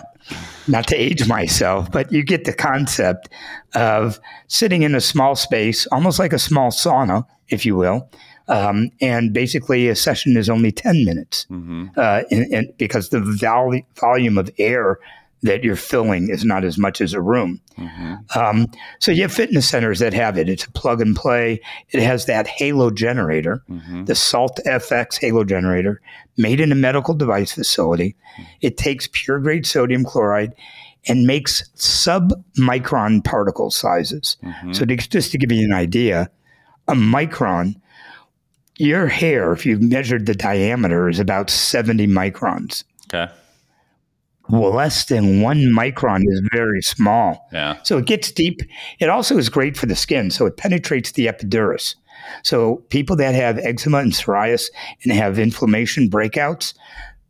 not 0.68 0.86
to 0.88 0.96
age 0.96 1.26
myself, 1.28 1.90
but 1.90 2.12
you 2.12 2.22
get 2.22 2.44
the 2.44 2.52
concept 2.52 3.28
of 3.74 4.20
sitting 4.48 4.82
in 4.82 4.94
a 4.94 5.00
small 5.00 5.36
space, 5.36 5.86
almost 5.88 6.18
like 6.18 6.32
a 6.32 6.38
small 6.38 6.70
sauna, 6.70 7.24
if 7.48 7.64
you 7.64 7.76
will. 7.76 8.10
Um, 8.48 8.90
and 9.00 9.32
basically, 9.32 9.88
a 9.88 9.96
session 9.96 10.36
is 10.36 10.48
only 10.48 10.70
10 10.70 11.04
minutes 11.04 11.46
mm-hmm. 11.50 11.86
uh, 11.96 12.22
in, 12.30 12.52
in, 12.52 12.72
because 12.78 13.08
the 13.08 13.20
vol- 13.20 13.80
volume 13.98 14.38
of 14.38 14.50
air 14.58 14.98
that 15.42 15.62
you're 15.62 15.76
filling 15.76 16.30
is 16.30 16.44
not 16.44 16.64
as 16.64 16.78
much 16.78 17.00
as 17.00 17.12
a 17.12 17.20
room. 17.20 17.60
Mm-hmm. 17.78 18.38
Um, 18.38 18.68
so 19.00 19.12
you 19.12 19.22
have 19.22 19.32
fitness 19.32 19.68
centers 19.68 19.98
that 19.98 20.14
have 20.14 20.38
it. 20.38 20.48
It's 20.48 20.64
a 20.64 20.70
plug 20.72 21.00
and 21.00 21.14
play. 21.14 21.60
It 21.90 22.02
has 22.02 22.26
that 22.26 22.46
Halo 22.46 22.90
generator, 22.90 23.62
mm-hmm. 23.68 24.04
the 24.04 24.14
Salt 24.14 24.58
FX 24.66 25.18
Halo 25.18 25.44
generator, 25.44 26.00
made 26.36 26.60
in 26.60 26.72
a 26.72 26.76
medical 26.76 27.14
device 27.14 27.52
facility. 27.52 28.16
It 28.60 28.76
takes 28.76 29.08
pure 29.12 29.38
grade 29.38 29.66
sodium 29.66 30.04
chloride 30.04 30.54
and 31.08 31.26
makes 31.26 31.68
sub 31.74 32.32
micron 32.58 33.22
particle 33.22 33.70
sizes. 33.70 34.36
Mm-hmm. 34.42 34.72
So 34.72 34.84
to, 34.84 34.96
just 34.96 35.32
to 35.32 35.38
give 35.38 35.52
you 35.52 35.64
an 35.64 35.74
idea, 35.74 36.30
a 36.88 36.94
micron, 36.94 37.76
your 38.78 39.06
hair, 39.06 39.52
if 39.52 39.64
you 39.64 39.78
measured 39.78 40.26
the 40.26 40.34
diameter, 40.34 41.08
is 41.08 41.20
about 41.20 41.50
70 41.50 42.06
microns. 42.06 42.84
Okay 43.12 43.30
less 44.48 45.06
than 45.06 45.40
one 45.40 45.58
micron 45.76 46.22
is 46.26 46.40
very 46.52 46.82
small. 46.82 47.48
Yeah. 47.52 47.82
So 47.82 47.98
it 47.98 48.06
gets 48.06 48.30
deep. 48.30 48.60
It 48.98 49.08
also 49.08 49.36
is 49.38 49.48
great 49.48 49.76
for 49.76 49.86
the 49.86 49.96
skin. 49.96 50.30
So 50.30 50.46
it 50.46 50.56
penetrates 50.56 51.12
the 51.12 51.28
epidermis. 51.28 51.96
So 52.42 52.76
people 52.88 53.16
that 53.16 53.34
have 53.34 53.58
eczema 53.58 53.98
and 53.98 54.12
psoriasis 54.12 54.66
and 55.02 55.12
have 55.12 55.38
inflammation 55.38 56.08
breakouts, 56.08 56.74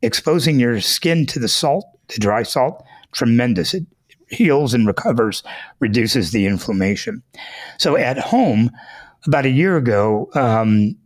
exposing 0.03 0.61
your 0.61 0.81
skin 0.81 1.27
to 1.27 1.39
the 1.39 1.49
salt, 1.49 1.85
the 2.09 2.21
dry 2.21 2.43
salt, 2.43 2.85
tremendous. 3.13 3.75
It 3.75 3.85
heals 4.29 4.75
and 4.75 4.87
recovers, 4.87 5.43
reduces 5.81 6.33
the 6.33 6.47
inflammation. 6.47 7.23
So 7.79 7.97
at 7.97 8.19
home, 8.19 8.71
about 9.27 9.47
a 9.47 9.51
year 9.51 9.77
ago, 9.77 10.31
um, 10.35 10.97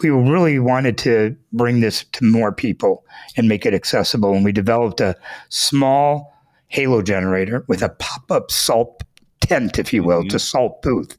we 0.00 0.10
really 0.10 0.58
wanted 0.58 0.98
to 0.98 1.36
bring 1.52 1.80
this 1.80 2.04
to 2.12 2.24
more 2.24 2.52
people 2.52 3.04
and 3.36 3.48
make 3.48 3.64
it 3.64 3.74
accessible. 3.74 4.32
And 4.32 4.44
we 4.44 4.52
developed 4.52 5.00
a 5.00 5.16
small 5.48 6.34
halo 6.68 7.02
generator 7.02 7.64
with 7.68 7.82
a 7.82 7.88
pop 7.88 8.30
up 8.30 8.50
salt 8.50 9.02
tent, 9.40 9.78
if 9.78 9.92
you 9.92 10.02
will, 10.02 10.20
mm-hmm. 10.20 10.28
to 10.28 10.38
salt 10.38 10.82
booth. 10.82 11.16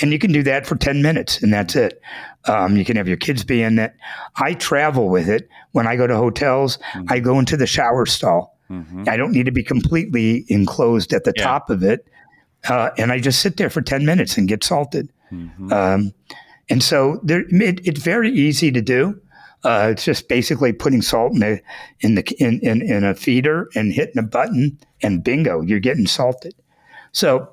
And 0.00 0.12
you 0.12 0.18
can 0.18 0.32
do 0.32 0.42
that 0.42 0.66
for 0.66 0.76
10 0.76 1.02
minutes, 1.02 1.42
and 1.42 1.52
that's 1.52 1.76
it. 1.76 2.00
Um, 2.46 2.76
you 2.76 2.84
can 2.84 2.96
have 2.96 3.08
your 3.08 3.16
kids 3.16 3.44
be 3.44 3.62
in 3.62 3.78
it. 3.78 3.94
I 4.36 4.54
travel 4.54 5.08
with 5.08 5.28
it. 5.28 5.48
When 5.72 5.86
I 5.86 5.96
go 5.96 6.06
to 6.06 6.16
hotels, 6.16 6.78
mm-hmm. 6.92 7.06
I 7.08 7.20
go 7.20 7.38
into 7.38 7.56
the 7.56 7.66
shower 7.66 8.06
stall. 8.06 8.58
Mm-hmm. 8.70 9.04
I 9.06 9.16
don't 9.16 9.32
need 9.32 9.46
to 9.46 9.52
be 9.52 9.62
completely 9.62 10.44
enclosed 10.48 11.12
at 11.12 11.24
the 11.24 11.32
yeah. 11.36 11.44
top 11.44 11.70
of 11.70 11.82
it. 11.82 12.06
Uh, 12.68 12.90
and 12.96 13.12
I 13.12 13.20
just 13.20 13.40
sit 13.40 13.56
there 13.56 13.70
for 13.70 13.82
10 13.82 14.06
minutes 14.06 14.38
and 14.38 14.48
get 14.48 14.64
salted. 14.64 15.10
Mm-hmm. 15.30 15.72
Um, 15.72 16.12
and 16.72 16.82
so 16.82 17.20
there, 17.22 17.44
it, 17.48 17.86
it's 17.86 18.02
very 18.02 18.30
easy 18.30 18.72
to 18.72 18.80
do. 18.80 19.20
Uh, 19.64 19.90
it's 19.92 20.04
just 20.04 20.28
basically 20.28 20.72
putting 20.72 21.02
salt 21.02 21.32
in 21.32 21.38
the 21.38 21.60
in 22.00 22.14
the 22.16 22.24
in, 22.38 22.58
in, 22.60 22.82
in 22.82 23.04
a 23.04 23.14
feeder 23.14 23.68
and 23.76 23.92
hitting 23.92 24.18
a 24.18 24.22
button, 24.22 24.78
and 25.02 25.22
bingo, 25.22 25.60
you're 25.60 25.80
getting 25.80 26.06
salted. 26.06 26.54
So 27.12 27.48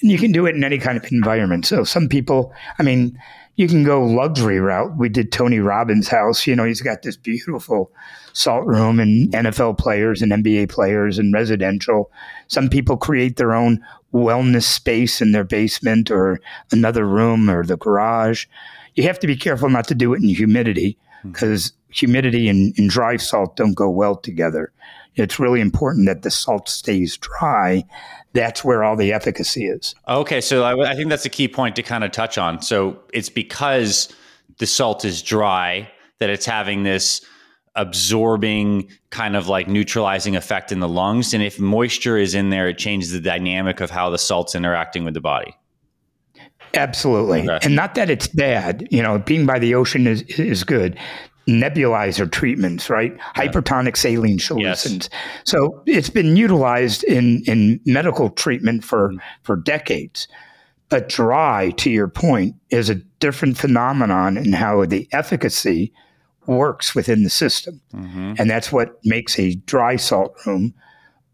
you 0.00 0.18
can 0.18 0.32
do 0.32 0.46
it 0.46 0.54
in 0.54 0.64
any 0.64 0.78
kind 0.78 0.96
of 0.96 1.12
environment. 1.12 1.66
So 1.66 1.84
some 1.84 2.08
people, 2.08 2.52
I 2.78 2.82
mean, 2.82 3.18
you 3.60 3.68
can 3.68 3.84
go 3.84 4.02
luxury 4.02 4.58
route. 4.58 4.96
We 4.96 5.10
did 5.10 5.32
Tony 5.32 5.58
Robbins' 5.58 6.08
house. 6.08 6.46
You 6.46 6.56
know, 6.56 6.64
he's 6.64 6.80
got 6.80 7.02
this 7.02 7.18
beautiful 7.18 7.92
salt 8.32 8.64
room 8.64 8.98
and 8.98 9.30
NFL 9.34 9.76
players 9.76 10.22
and 10.22 10.32
NBA 10.32 10.70
players 10.70 11.18
and 11.18 11.34
residential. 11.34 12.10
Some 12.46 12.70
people 12.70 12.96
create 12.96 13.36
their 13.36 13.52
own 13.52 13.84
wellness 14.14 14.62
space 14.62 15.20
in 15.20 15.32
their 15.32 15.44
basement 15.44 16.10
or 16.10 16.40
another 16.72 17.06
room 17.06 17.50
or 17.50 17.62
the 17.62 17.76
garage. 17.76 18.46
You 18.94 19.02
have 19.02 19.20
to 19.20 19.26
be 19.26 19.36
careful 19.36 19.68
not 19.68 19.86
to 19.88 19.94
do 19.94 20.14
it 20.14 20.22
in 20.22 20.28
humidity 20.30 20.96
because 21.22 21.68
hmm. 21.68 21.92
humidity 21.92 22.48
and, 22.48 22.72
and 22.78 22.88
dry 22.88 23.18
salt 23.18 23.56
don't 23.56 23.74
go 23.74 23.90
well 23.90 24.16
together. 24.16 24.72
It's 25.16 25.38
really 25.38 25.60
important 25.60 26.06
that 26.06 26.22
the 26.22 26.30
salt 26.30 26.68
stays 26.68 27.16
dry. 27.16 27.84
That's 28.32 28.64
where 28.64 28.84
all 28.84 28.96
the 28.96 29.12
efficacy 29.12 29.66
is. 29.66 29.94
Okay, 30.08 30.40
so 30.40 30.62
I, 30.62 30.90
I 30.90 30.94
think 30.94 31.08
that's 31.08 31.24
a 31.24 31.30
key 31.30 31.48
point 31.48 31.76
to 31.76 31.82
kind 31.82 32.04
of 32.04 32.12
touch 32.12 32.38
on. 32.38 32.62
So 32.62 33.00
it's 33.12 33.28
because 33.28 34.14
the 34.58 34.66
salt 34.66 35.04
is 35.04 35.22
dry 35.22 35.90
that 36.20 36.30
it's 36.30 36.46
having 36.46 36.84
this 36.84 37.24
absorbing 37.76 38.88
kind 39.10 39.36
of 39.36 39.48
like 39.48 39.68
neutralizing 39.68 40.36
effect 40.36 40.72
in 40.72 40.80
the 40.80 40.88
lungs 40.88 41.32
and 41.32 41.42
if 41.42 41.60
moisture 41.60 42.18
is 42.18 42.34
in 42.34 42.50
there 42.50 42.68
it 42.68 42.76
changes 42.76 43.12
the 43.12 43.20
dynamic 43.20 43.80
of 43.80 43.90
how 43.90 44.10
the 44.10 44.18
salt's 44.18 44.56
interacting 44.56 45.04
with 45.04 45.14
the 45.14 45.20
body 45.20 45.56
absolutely 46.74 47.48
okay. 47.48 47.58
and 47.62 47.76
not 47.76 47.94
that 47.94 48.10
it's 48.10 48.26
bad 48.26 48.86
you 48.90 49.00
know 49.00 49.18
being 49.20 49.46
by 49.46 49.56
the 49.56 49.72
ocean 49.72 50.08
is 50.08 50.22
is 50.22 50.64
good 50.64 50.98
nebulizer 51.48 52.30
treatments 52.30 52.88
right 52.90 53.14
yeah. 53.16 53.32
hypertonic 53.34 53.96
saline 53.96 54.38
solutions 54.38 55.08
yes. 55.10 55.20
so 55.44 55.82
it's 55.86 56.10
been 56.10 56.36
utilized 56.36 57.02
in 57.04 57.42
in 57.46 57.80
medical 57.86 58.30
treatment 58.30 58.84
for 58.84 59.08
mm-hmm. 59.08 59.18
for 59.42 59.56
decades 59.56 60.28
but 60.90 61.08
dry 61.08 61.70
to 61.76 61.90
your 61.90 62.08
point 62.08 62.56
is 62.70 62.90
a 62.90 62.96
different 63.20 63.56
phenomenon 63.56 64.36
in 64.36 64.52
how 64.52 64.84
the 64.84 65.08
efficacy 65.12 65.92
works 66.46 66.94
within 66.96 67.22
the 67.22 67.30
system. 67.30 67.80
Mm-hmm. 67.94 68.34
And 68.38 68.50
that's 68.50 68.72
what 68.72 68.98
makes 69.04 69.38
a 69.38 69.54
dry 69.54 69.96
salt 69.96 70.34
room 70.44 70.74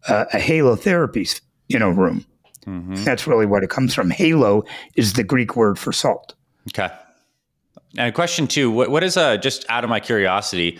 uh, 0.07 0.25
a 0.31 0.37
halotherapy 0.37 1.41
you 1.67 1.79
know, 1.79 1.89
room. 1.89 2.25
Mm-hmm. 2.65 3.03
That's 3.03 3.27
really 3.27 3.45
what 3.45 3.63
it 3.63 3.69
comes 3.69 3.93
from. 3.93 4.09
Halo 4.09 4.63
is 4.95 5.13
the 5.13 5.23
Greek 5.23 5.55
word 5.55 5.77
for 5.77 5.91
salt. 5.91 6.35
Okay. 6.69 6.93
And 7.97 8.13
question 8.13 8.47
two, 8.47 8.71
what, 8.71 8.89
what 8.89 9.03
is, 9.03 9.17
uh, 9.17 9.37
just 9.37 9.65
out 9.69 9.83
of 9.83 9.89
my 9.89 9.99
curiosity, 9.99 10.79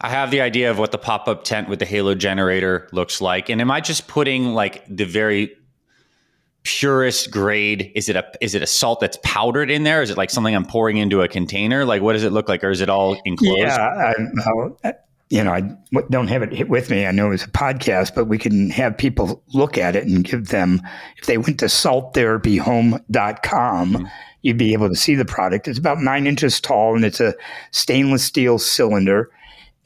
I 0.00 0.08
have 0.08 0.30
the 0.30 0.40
idea 0.40 0.70
of 0.70 0.78
what 0.78 0.92
the 0.92 0.98
pop 0.98 1.28
up 1.28 1.44
tent 1.44 1.68
with 1.68 1.78
the 1.78 1.84
Halo 1.84 2.14
generator 2.14 2.88
looks 2.92 3.20
like. 3.20 3.50
And 3.50 3.60
am 3.60 3.70
I 3.70 3.80
just 3.80 4.08
putting 4.08 4.54
like 4.54 4.84
the 4.88 5.04
very 5.04 5.54
purest 6.62 7.30
grade? 7.30 7.92
Is 7.94 8.08
it 8.08 8.16
a 8.16 8.24
is 8.40 8.54
it 8.54 8.62
a 8.62 8.66
salt 8.66 9.00
that's 9.00 9.18
powdered 9.22 9.70
in 9.70 9.84
there? 9.84 10.02
Is 10.02 10.10
it 10.10 10.16
like 10.16 10.30
something 10.30 10.54
I'm 10.54 10.64
pouring 10.64 10.96
into 10.96 11.20
a 11.22 11.28
container? 11.28 11.84
Like 11.84 12.02
what 12.02 12.14
does 12.14 12.24
it 12.24 12.32
look 12.32 12.48
like, 12.48 12.64
or 12.64 12.70
is 12.70 12.80
it 12.80 12.88
all 12.88 13.20
enclosed? 13.24 13.58
Yeah, 13.58 14.14
I, 14.84 14.92
you 15.30 15.42
know, 15.44 15.52
I 15.52 15.62
don't 16.10 16.26
have 16.26 16.42
it 16.42 16.68
with 16.68 16.90
me. 16.90 17.06
I 17.06 17.12
know 17.12 17.30
it's 17.30 17.44
a 17.44 17.50
podcast, 17.50 18.16
but 18.16 18.24
we 18.24 18.36
can 18.36 18.68
have 18.70 18.98
people 18.98 19.44
look 19.54 19.78
at 19.78 19.94
it 19.94 20.04
and 20.06 20.24
give 20.24 20.48
them. 20.48 20.82
If 21.18 21.26
they 21.26 21.38
went 21.38 21.60
to 21.60 21.66
salttherapyhome.com, 21.66 23.92
mm-hmm. 23.92 24.06
You'd 24.42 24.58
be 24.58 24.72
able 24.72 24.88
to 24.88 24.96
see 24.96 25.14
the 25.14 25.24
product. 25.24 25.68
It's 25.68 25.78
about 25.78 25.98
nine 25.98 26.26
inches 26.26 26.60
tall, 26.60 26.94
and 26.94 27.04
it's 27.04 27.20
a 27.20 27.34
stainless 27.70 28.24
steel 28.24 28.58
cylinder, 28.58 29.30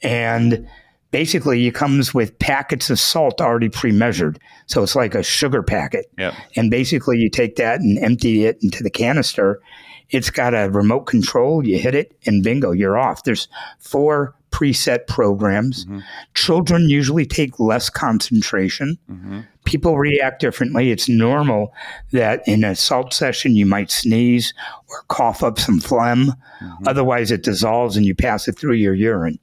and 0.01 0.67
basically 1.15 1.65
it 1.65 1.73
comes 1.73 2.13
with 2.13 2.37
packets 2.39 2.89
of 2.89 2.99
salt 2.99 3.39
already 3.39 3.69
pre-measured 3.69 4.37
so 4.65 4.83
it's 4.83 4.97
like 4.97 5.15
a 5.15 5.23
sugar 5.23 5.63
packet 5.63 6.07
yep. 6.17 6.33
and 6.57 6.69
basically 6.69 7.17
you 7.17 7.29
take 7.29 7.55
that 7.55 7.79
and 7.79 7.97
empty 7.99 8.43
it 8.43 8.57
into 8.61 8.83
the 8.83 8.89
canister 8.89 9.61
it's 10.09 10.29
got 10.29 10.53
a 10.53 10.69
remote 10.71 11.05
control 11.05 11.65
you 11.65 11.79
hit 11.79 11.95
it 11.95 12.17
and 12.25 12.43
bingo 12.43 12.71
you're 12.71 12.97
off 12.97 13.23
there's 13.23 13.47
four 13.79 14.35
preset 14.51 15.07
programs 15.07 15.85
mm-hmm. 15.85 15.99
children 16.33 16.89
usually 16.89 17.25
take 17.25 17.61
less 17.61 17.89
concentration 17.89 18.97
mm-hmm. 19.09 19.39
People 19.65 19.97
react 19.97 20.39
differently 20.39 20.91
it's 20.91 21.09
normal 21.09 21.73
that 22.11 22.41
in 22.47 22.63
a 22.63 22.75
salt 22.75 23.13
session 23.13 23.55
you 23.55 23.65
might 23.65 23.91
sneeze 23.91 24.53
or 24.87 25.03
cough 25.07 25.43
up 25.43 25.59
some 25.59 25.79
phlegm 25.79 26.27
mm-hmm. 26.27 26.87
otherwise 26.87 27.31
it 27.31 27.43
dissolves 27.43 27.97
and 27.97 28.05
you 28.05 28.15
pass 28.15 28.47
it 28.47 28.57
through 28.57 28.73
your 28.73 28.93
urine 28.93 29.39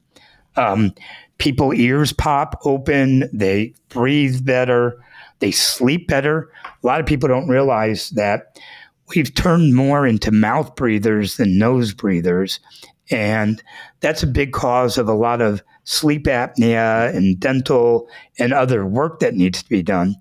um, 0.56 0.94
people 1.42 1.74
ears 1.74 2.12
pop 2.12 2.60
open, 2.64 3.28
they 3.32 3.74
breathe 3.88 4.44
better, 4.44 5.02
they 5.40 5.50
sleep 5.50 6.06
better. 6.06 6.48
A 6.64 6.86
lot 6.86 7.00
of 7.00 7.06
people 7.06 7.28
don't 7.28 7.48
realize 7.48 8.10
that 8.10 8.60
we've 9.14 9.34
turned 9.34 9.74
more 9.74 10.06
into 10.06 10.30
mouth 10.30 10.76
breathers 10.76 11.36
than 11.36 11.58
nose 11.58 11.94
breathers. 11.94 12.60
And 13.10 13.60
that's 13.98 14.22
a 14.22 14.28
big 14.28 14.52
cause 14.52 14.98
of 14.98 15.08
a 15.08 15.14
lot 15.14 15.42
of 15.42 15.62
sleep 15.84 16.24
apnea 16.24 17.14
and 17.14 17.38
dental 17.38 18.08
and 18.38 18.52
other 18.52 18.86
work 18.86 19.20
that 19.20 19.34
needs 19.34 19.62
to 19.62 19.68
be 19.68 19.82
done. 19.82 20.16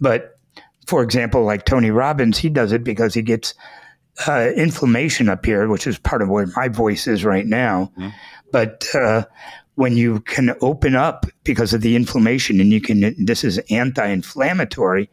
But 0.00 0.38
for 0.86 1.02
example, 1.02 1.44
like 1.44 1.64
Tony 1.64 1.90
Robbins, 1.90 2.38
he 2.38 2.48
does 2.48 2.72
it 2.72 2.84
because 2.84 3.14
he 3.14 3.22
gets 3.22 3.54
uh, 4.26 4.50
inflammation 4.56 5.28
up 5.28 5.44
here, 5.44 5.68
which 5.68 5.86
is 5.86 5.98
part 5.98 6.22
of 6.22 6.28
where 6.28 6.46
my 6.56 6.68
voice 6.68 7.06
is 7.06 7.24
right 7.24 7.46
now. 7.46 7.92
Mm-hmm. 7.96 8.08
But 8.52 8.86
uh, 8.94 9.24
when 9.80 9.96
you 9.96 10.20
can 10.20 10.54
open 10.60 10.94
up 10.94 11.26
because 11.44 11.72
of 11.72 11.80
the 11.80 11.96
inflammation 11.96 12.60
and 12.60 12.70
you 12.70 12.80
can 12.80 13.14
this 13.24 13.42
is 13.44 13.58
anti-inflammatory 13.70 15.08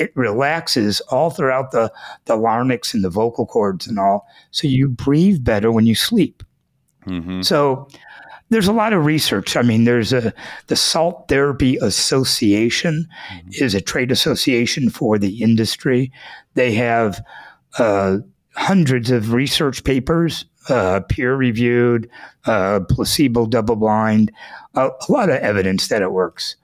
it 0.00 0.10
relaxes 0.16 1.00
all 1.12 1.30
throughout 1.30 1.70
the 1.70 1.92
the 2.24 2.34
larynx 2.34 2.92
and 2.92 3.04
the 3.04 3.08
vocal 3.08 3.46
cords 3.46 3.86
and 3.86 4.00
all 4.00 4.26
so 4.50 4.66
you 4.66 4.88
breathe 4.88 5.44
better 5.44 5.70
when 5.70 5.86
you 5.86 5.94
sleep 5.94 6.42
mm-hmm. 7.06 7.40
so 7.42 7.86
there's 8.50 8.68
a 8.68 8.72
lot 8.72 8.92
of 8.92 9.04
research 9.04 9.56
i 9.56 9.62
mean 9.62 9.84
there's 9.84 10.12
a 10.12 10.32
the 10.66 10.76
salt 10.76 11.26
therapy 11.28 11.76
association 11.78 13.06
mm-hmm. 13.32 13.48
is 13.64 13.74
a 13.74 13.80
trade 13.80 14.12
association 14.12 14.90
for 14.90 15.18
the 15.18 15.42
industry 15.42 16.12
they 16.54 16.72
have 16.72 17.24
uh, 17.78 18.18
hundreds 18.54 19.10
of 19.10 19.32
research 19.32 19.84
papers 19.84 20.44
uh, 20.68 21.00
peer 21.08 21.34
reviewed, 21.34 22.08
uh, 22.44 22.80
placebo 22.90 23.46
double 23.46 23.76
blind, 23.76 24.30
a, 24.74 24.88
a, 24.88 25.12
lot 25.12 25.30
of 25.30 25.36
evidence 25.36 25.88
that 25.88 26.02
it 26.02 26.12
works. 26.12 26.56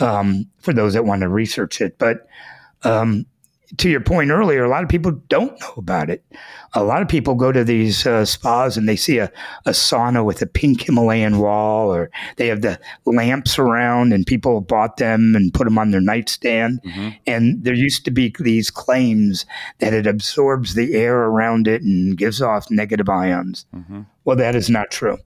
um, 0.00 0.46
for 0.58 0.72
those 0.72 0.94
that 0.94 1.04
want 1.04 1.20
to 1.20 1.28
research 1.28 1.80
it. 1.80 1.98
But 1.98 2.26
um, 2.82 3.26
to 3.76 3.88
your 3.88 4.00
point 4.00 4.30
earlier, 4.30 4.64
a 4.64 4.68
lot 4.68 4.82
of 4.82 4.88
people 4.88 5.12
don't 5.28 5.58
know 5.60 5.74
about 5.76 6.10
it. 6.10 6.24
A 6.74 6.82
lot 6.82 7.02
of 7.02 7.08
people 7.08 7.34
go 7.34 7.52
to 7.52 7.64
these 7.64 8.06
uh, 8.06 8.24
spas 8.24 8.76
and 8.76 8.88
they 8.88 8.96
see 8.96 9.18
a, 9.18 9.30
a 9.66 9.70
sauna 9.70 10.24
with 10.24 10.42
a 10.42 10.46
pink 10.46 10.82
Himalayan 10.82 11.38
wall, 11.38 11.92
or 11.92 12.10
they 12.36 12.48
have 12.48 12.62
the 12.62 12.78
lamps 13.06 13.58
around, 13.58 14.12
and 14.12 14.26
people 14.26 14.60
bought 14.60 14.96
them 14.96 15.34
and 15.36 15.54
put 15.54 15.64
them 15.64 15.78
on 15.78 15.90
their 15.90 16.00
nightstand. 16.00 16.80
Mm-hmm. 16.84 17.08
And 17.26 17.62
there 17.62 17.74
used 17.74 18.04
to 18.04 18.10
be 18.10 18.34
these 18.38 18.70
claims 18.70 19.46
that 19.78 19.94
it 19.94 20.06
absorbs 20.06 20.74
the 20.74 20.94
air 20.94 21.16
around 21.24 21.68
it 21.68 21.82
and 21.82 22.16
gives 22.16 22.42
off 22.42 22.70
negative 22.70 23.08
ions. 23.08 23.66
Mm-hmm. 23.74 24.02
Well, 24.24 24.36
that 24.36 24.54
is 24.54 24.68
not 24.68 24.90
true. 24.90 25.18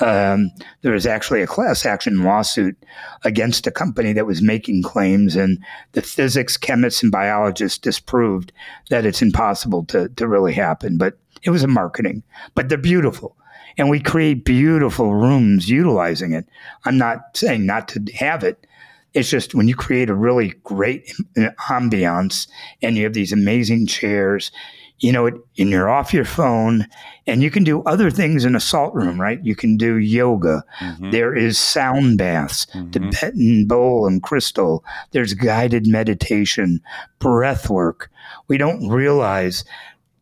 Um, 0.00 0.50
there 0.82 0.92
was 0.92 1.06
actually 1.06 1.42
a 1.42 1.46
class 1.46 1.86
action 1.86 2.22
lawsuit 2.22 2.76
against 3.24 3.66
a 3.66 3.70
company 3.70 4.12
that 4.12 4.26
was 4.26 4.42
making 4.42 4.82
claims, 4.82 5.36
and 5.36 5.58
the 5.92 6.02
physics, 6.02 6.56
chemists, 6.56 7.02
and 7.02 7.10
biologists 7.10 7.78
disproved 7.78 8.52
that 8.90 9.06
it's 9.06 9.22
impossible 9.22 9.84
to, 9.86 10.08
to 10.10 10.28
really 10.28 10.52
happen. 10.52 10.98
But 10.98 11.18
it 11.42 11.50
was 11.50 11.62
a 11.62 11.68
marketing, 11.68 12.22
but 12.54 12.68
they're 12.68 12.78
beautiful. 12.78 13.36
And 13.78 13.90
we 13.90 14.00
create 14.00 14.44
beautiful 14.44 15.14
rooms 15.14 15.68
utilizing 15.68 16.32
it. 16.32 16.46
I'm 16.84 16.96
not 16.96 17.36
saying 17.36 17.66
not 17.66 17.88
to 17.88 18.04
have 18.14 18.42
it. 18.42 18.66
It's 19.12 19.30
just 19.30 19.54
when 19.54 19.68
you 19.68 19.74
create 19.74 20.10
a 20.10 20.14
really 20.14 20.54
great 20.64 21.10
ambiance 21.36 22.48
and 22.82 22.96
you 22.96 23.04
have 23.04 23.14
these 23.14 23.32
amazing 23.32 23.86
chairs 23.86 24.50
you 24.98 25.12
know, 25.12 25.26
and 25.26 25.42
you're 25.56 25.90
off 25.90 26.14
your 26.14 26.24
phone 26.24 26.86
and 27.26 27.42
you 27.42 27.50
can 27.50 27.64
do 27.64 27.82
other 27.82 28.10
things 28.10 28.44
in 28.44 28.56
a 28.56 28.60
salt 28.60 28.94
room, 28.94 29.20
right? 29.20 29.44
You 29.44 29.54
can 29.54 29.76
do 29.76 29.98
yoga. 29.98 30.64
Mm-hmm. 30.80 31.10
There 31.10 31.34
is 31.34 31.58
sound 31.58 32.18
baths, 32.18 32.66
mm-hmm. 32.66 32.90
Tibetan 32.90 33.66
bowl 33.66 34.06
and 34.06 34.22
crystal. 34.22 34.84
There's 35.10 35.34
guided 35.34 35.86
meditation, 35.86 36.80
breath 37.18 37.68
work. 37.68 38.10
We 38.48 38.56
don't 38.56 38.88
realize 38.88 39.64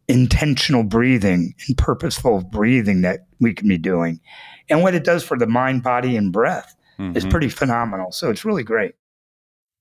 intentional 0.08 0.82
breathing 0.82 1.54
and 1.66 1.78
purposeful 1.78 2.42
breathing 2.42 3.02
that 3.02 3.26
we 3.40 3.54
can 3.54 3.68
be 3.68 3.78
doing. 3.78 4.20
And 4.68 4.82
what 4.82 4.94
it 4.94 5.04
does 5.04 5.22
for 5.22 5.38
the 5.38 5.46
mind, 5.46 5.82
body, 5.82 6.16
and 6.16 6.32
breath 6.32 6.74
mm-hmm. 6.98 7.16
is 7.16 7.24
pretty 7.26 7.48
phenomenal. 7.48 8.12
So 8.12 8.30
it's 8.30 8.44
really 8.44 8.64
great. 8.64 8.94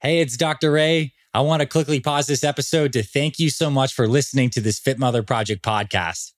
Hey, 0.01 0.19
it's 0.19 0.37
Dr. 0.37 0.71
Ray. 0.71 1.13
I 1.35 1.41
want 1.41 1.61
to 1.61 1.65
quickly 1.65 1.99
pause 1.99 2.27
this 2.27 2.43
episode 2.43 2.93
to 2.93 3.01
thank 3.01 3.39
you 3.39 3.49
so 3.49 3.71
much 3.71 3.95
for 3.95 4.07
listening 4.07 4.51
to 4.51 4.61
this 4.61 4.77
Fit 4.77 4.99
Mother 4.99 5.23
Project 5.23 5.63
podcast. 5.63 6.31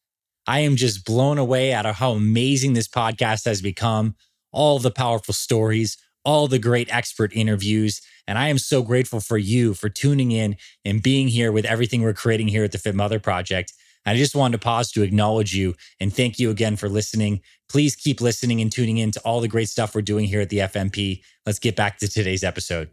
I 0.48 0.60
am 0.60 0.78
just 0.78 1.04
blown 1.04 1.38
away 1.38 1.74
at 1.74 1.86
how 1.86 2.12
amazing 2.12 2.74
this 2.74 2.88
podcast 2.88 3.44
has 3.44 3.62
become, 3.62 4.16
all 4.54 4.80
the 4.80 4.92
powerful 4.92 5.34
stories, 5.34 5.98
all 6.24 6.48
the 6.48 6.60
great 6.60 6.88
expert 6.94 7.36
interviews. 7.36 8.02
And 8.26 8.38
I 8.38 8.48
am 8.48 8.58
so 8.58 8.84
grateful 8.84 9.20
for 9.20 9.38
you 9.38 9.74
for 9.74 9.90
tuning 9.90 10.32
in 10.32 10.56
and 10.86 11.04
being 11.04 11.28
here 11.28 11.52
with 11.52 11.66
everything 11.66 12.02
we're 12.02 12.14
creating 12.14 12.48
here 12.48 12.64
at 12.64 12.72
the 12.72 12.78
Fit 12.78 12.96
Mother 12.96 13.20
Project. 13.20 13.74
I 14.06 14.16
just 14.16 14.34
wanted 14.34 14.62
to 14.62 14.64
pause 14.64 14.94
to 14.94 15.02
acknowledge 15.02 15.54
you 15.54 15.76
and 16.00 16.14
thank 16.14 16.40
you 16.40 16.50
again 16.50 16.78
for 16.78 16.88
listening. 16.88 17.42
Please 17.68 17.98
keep 17.98 18.22
listening 18.22 18.62
and 18.62 18.72
tuning 18.72 18.98
in 18.98 19.12
to 19.12 19.20
all 19.26 19.42
the 19.42 19.50
great 19.50 19.68
stuff 19.68 19.94
we're 19.94 20.04
doing 20.04 20.24
here 20.24 20.40
at 20.40 20.50
the 20.50 20.60
FMP. 20.60 21.22
Let's 21.46 21.60
get 21.60 21.76
back 21.76 21.98
to 21.98 22.08
today's 22.08 22.46
episode 22.46 22.92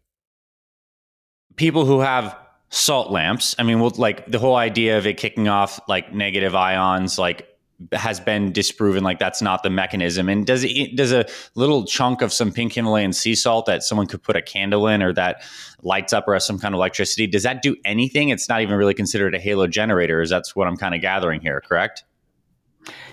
people 1.57 1.85
who 1.85 2.01
have 2.01 2.37
salt 2.71 3.11
lamps, 3.11 3.55
I 3.59 3.63
mean, 3.63 3.81
well, 3.81 3.93
like 3.97 4.27
the 4.27 4.39
whole 4.39 4.57
idea 4.57 4.99
of 4.99 5.07
it 5.07 5.17
kicking 5.19 5.49
off 5.49 5.81
like 5.89 6.13
negative 6.15 6.55
ions, 6.55 7.19
like 7.19 7.49
has 7.93 8.21
been 8.21 8.53
disproven 8.53 9.03
like 9.03 9.19
that's 9.19 9.43
not 9.43 9.63
the 9.63 9.71
mechanism. 9.71 10.29
And 10.29 10.47
does 10.47 10.65
it 10.65 10.97
does 10.97 11.13
a 11.13 11.27
little 11.55 11.85
chunk 11.85 12.23
of 12.23 12.33
some 12.33 12.53
pink 12.53 12.73
himalayan 12.75 13.13
sea 13.13 13.35
salt 13.35 13.67
that 13.67 13.83
someone 13.83 14.07
could 14.07 14.23
put 14.23 14.37
a 14.37 14.43
candle 14.43 14.87
in 14.87 15.03
or 15.03 15.13
that 15.15 15.43
lights 15.83 16.13
up 16.13 16.29
or 16.29 16.35
has 16.35 16.47
some 16.47 16.59
kind 16.59 16.75
of 16.75 16.79
electricity 16.79 17.27
does 17.27 17.43
that 17.43 17.63
do 17.63 17.77
anything? 17.85 18.29
It's 18.29 18.49
not 18.49 18.63
even 18.63 18.77
really 18.77 18.95
considered 18.95 19.35
a 19.35 19.39
halo 19.39 19.67
generator 19.67 20.23
is 20.23 20.31
that's 20.31 20.55
what 20.55 20.69
i'm 20.69 20.77
kind 20.77 20.95
of 20.95 21.01
gathering 21.01 21.41
here 21.41 21.61
correct 21.61 22.05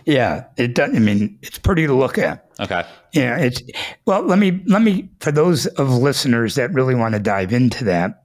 yeah 0.05 0.45
it 0.57 0.73
does 0.73 0.95
i 0.95 0.99
mean 0.99 1.37
it's 1.41 1.57
pretty 1.57 1.85
to 1.85 1.93
look 1.93 2.17
at 2.17 2.49
okay 2.59 2.85
yeah 3.13 3.37
it's 3.37 3.61
well 4.05 4.21
let 4.21 4.39
me 4.39 4.61
let 4.65 4.81
me 4.81 5.09
for 5.19 5.31
those 5.31 5.65
of 5.67 5.89
listeners 5.89 6.55
that 6.55 6.73
really 6.73 6.95
want 6.95 7.13
to 7.13 7.19
dive 7.19 7.53
into 7.53 7.83
that 7.83 8.23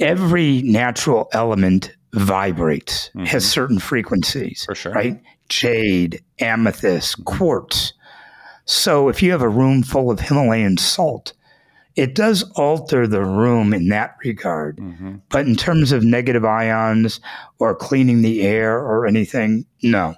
every 0.00 0.62
natural 0.62 1.28
element 1.32 1.94
vibrates, 2.14 3.08
mm-hmm. 3.08 3.24
has 3.24 3.50
certain 3.50 3.78
frequencies. 3.78 4.64
For 4.64 4.74
sure. 4.74 4.92
Right? 4.92 5.20
Jade, 5.48 6.22
amethyst, 6.38 7.24
quartz. 7.24 7.92
So 8.64 9.08
if 9.08 9.22
you 9.22 9.32
have 9.32 9.42
a 9.42 9.48
room 9.48 9.82
full 9.82 10.10
of 10.10 10.20
Himalayan 10.20 10.78
salt, 10.78 11.34
it 11.96 12.14
does 12.14 12.42
alter 12.52 13.06
the 13.06 13.24
room 13.24 13.72
in 13.72 13.88
that 13.88 14.16
regard. 14.24 14.78
Mm-hmm. 14.78 15.16
But 15.30 15.46
in 15.46 15.54
terms 15.54 15.92
of 15.92 16.04
negative 16.04 16.44
ions 16.44 17.20
or 17.58 17.74
cleaning 17.74 18.22
the 18.22 18.42
air 18.42 18.78
or 18.78 19.06
anything, 19.06 19.66
no. 19.82 20.14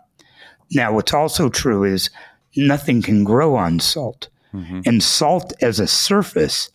Now, 0.72 0.92
what's 0.92 1.12
also 1.12 1.48
true 1.48 1.84
is 1.84 2.10
nothing 2.56 3.02
can 3.02 3.24
grow 3.24 3.56
on 3.56 3.78
salt. 3.78 4.28
Mm-hmm. 4.54 4.80
And 4.86 5.02
salt 5.02 5.52
as 5.60 5.78
a 5.78 5.86
surface 5.86 6.70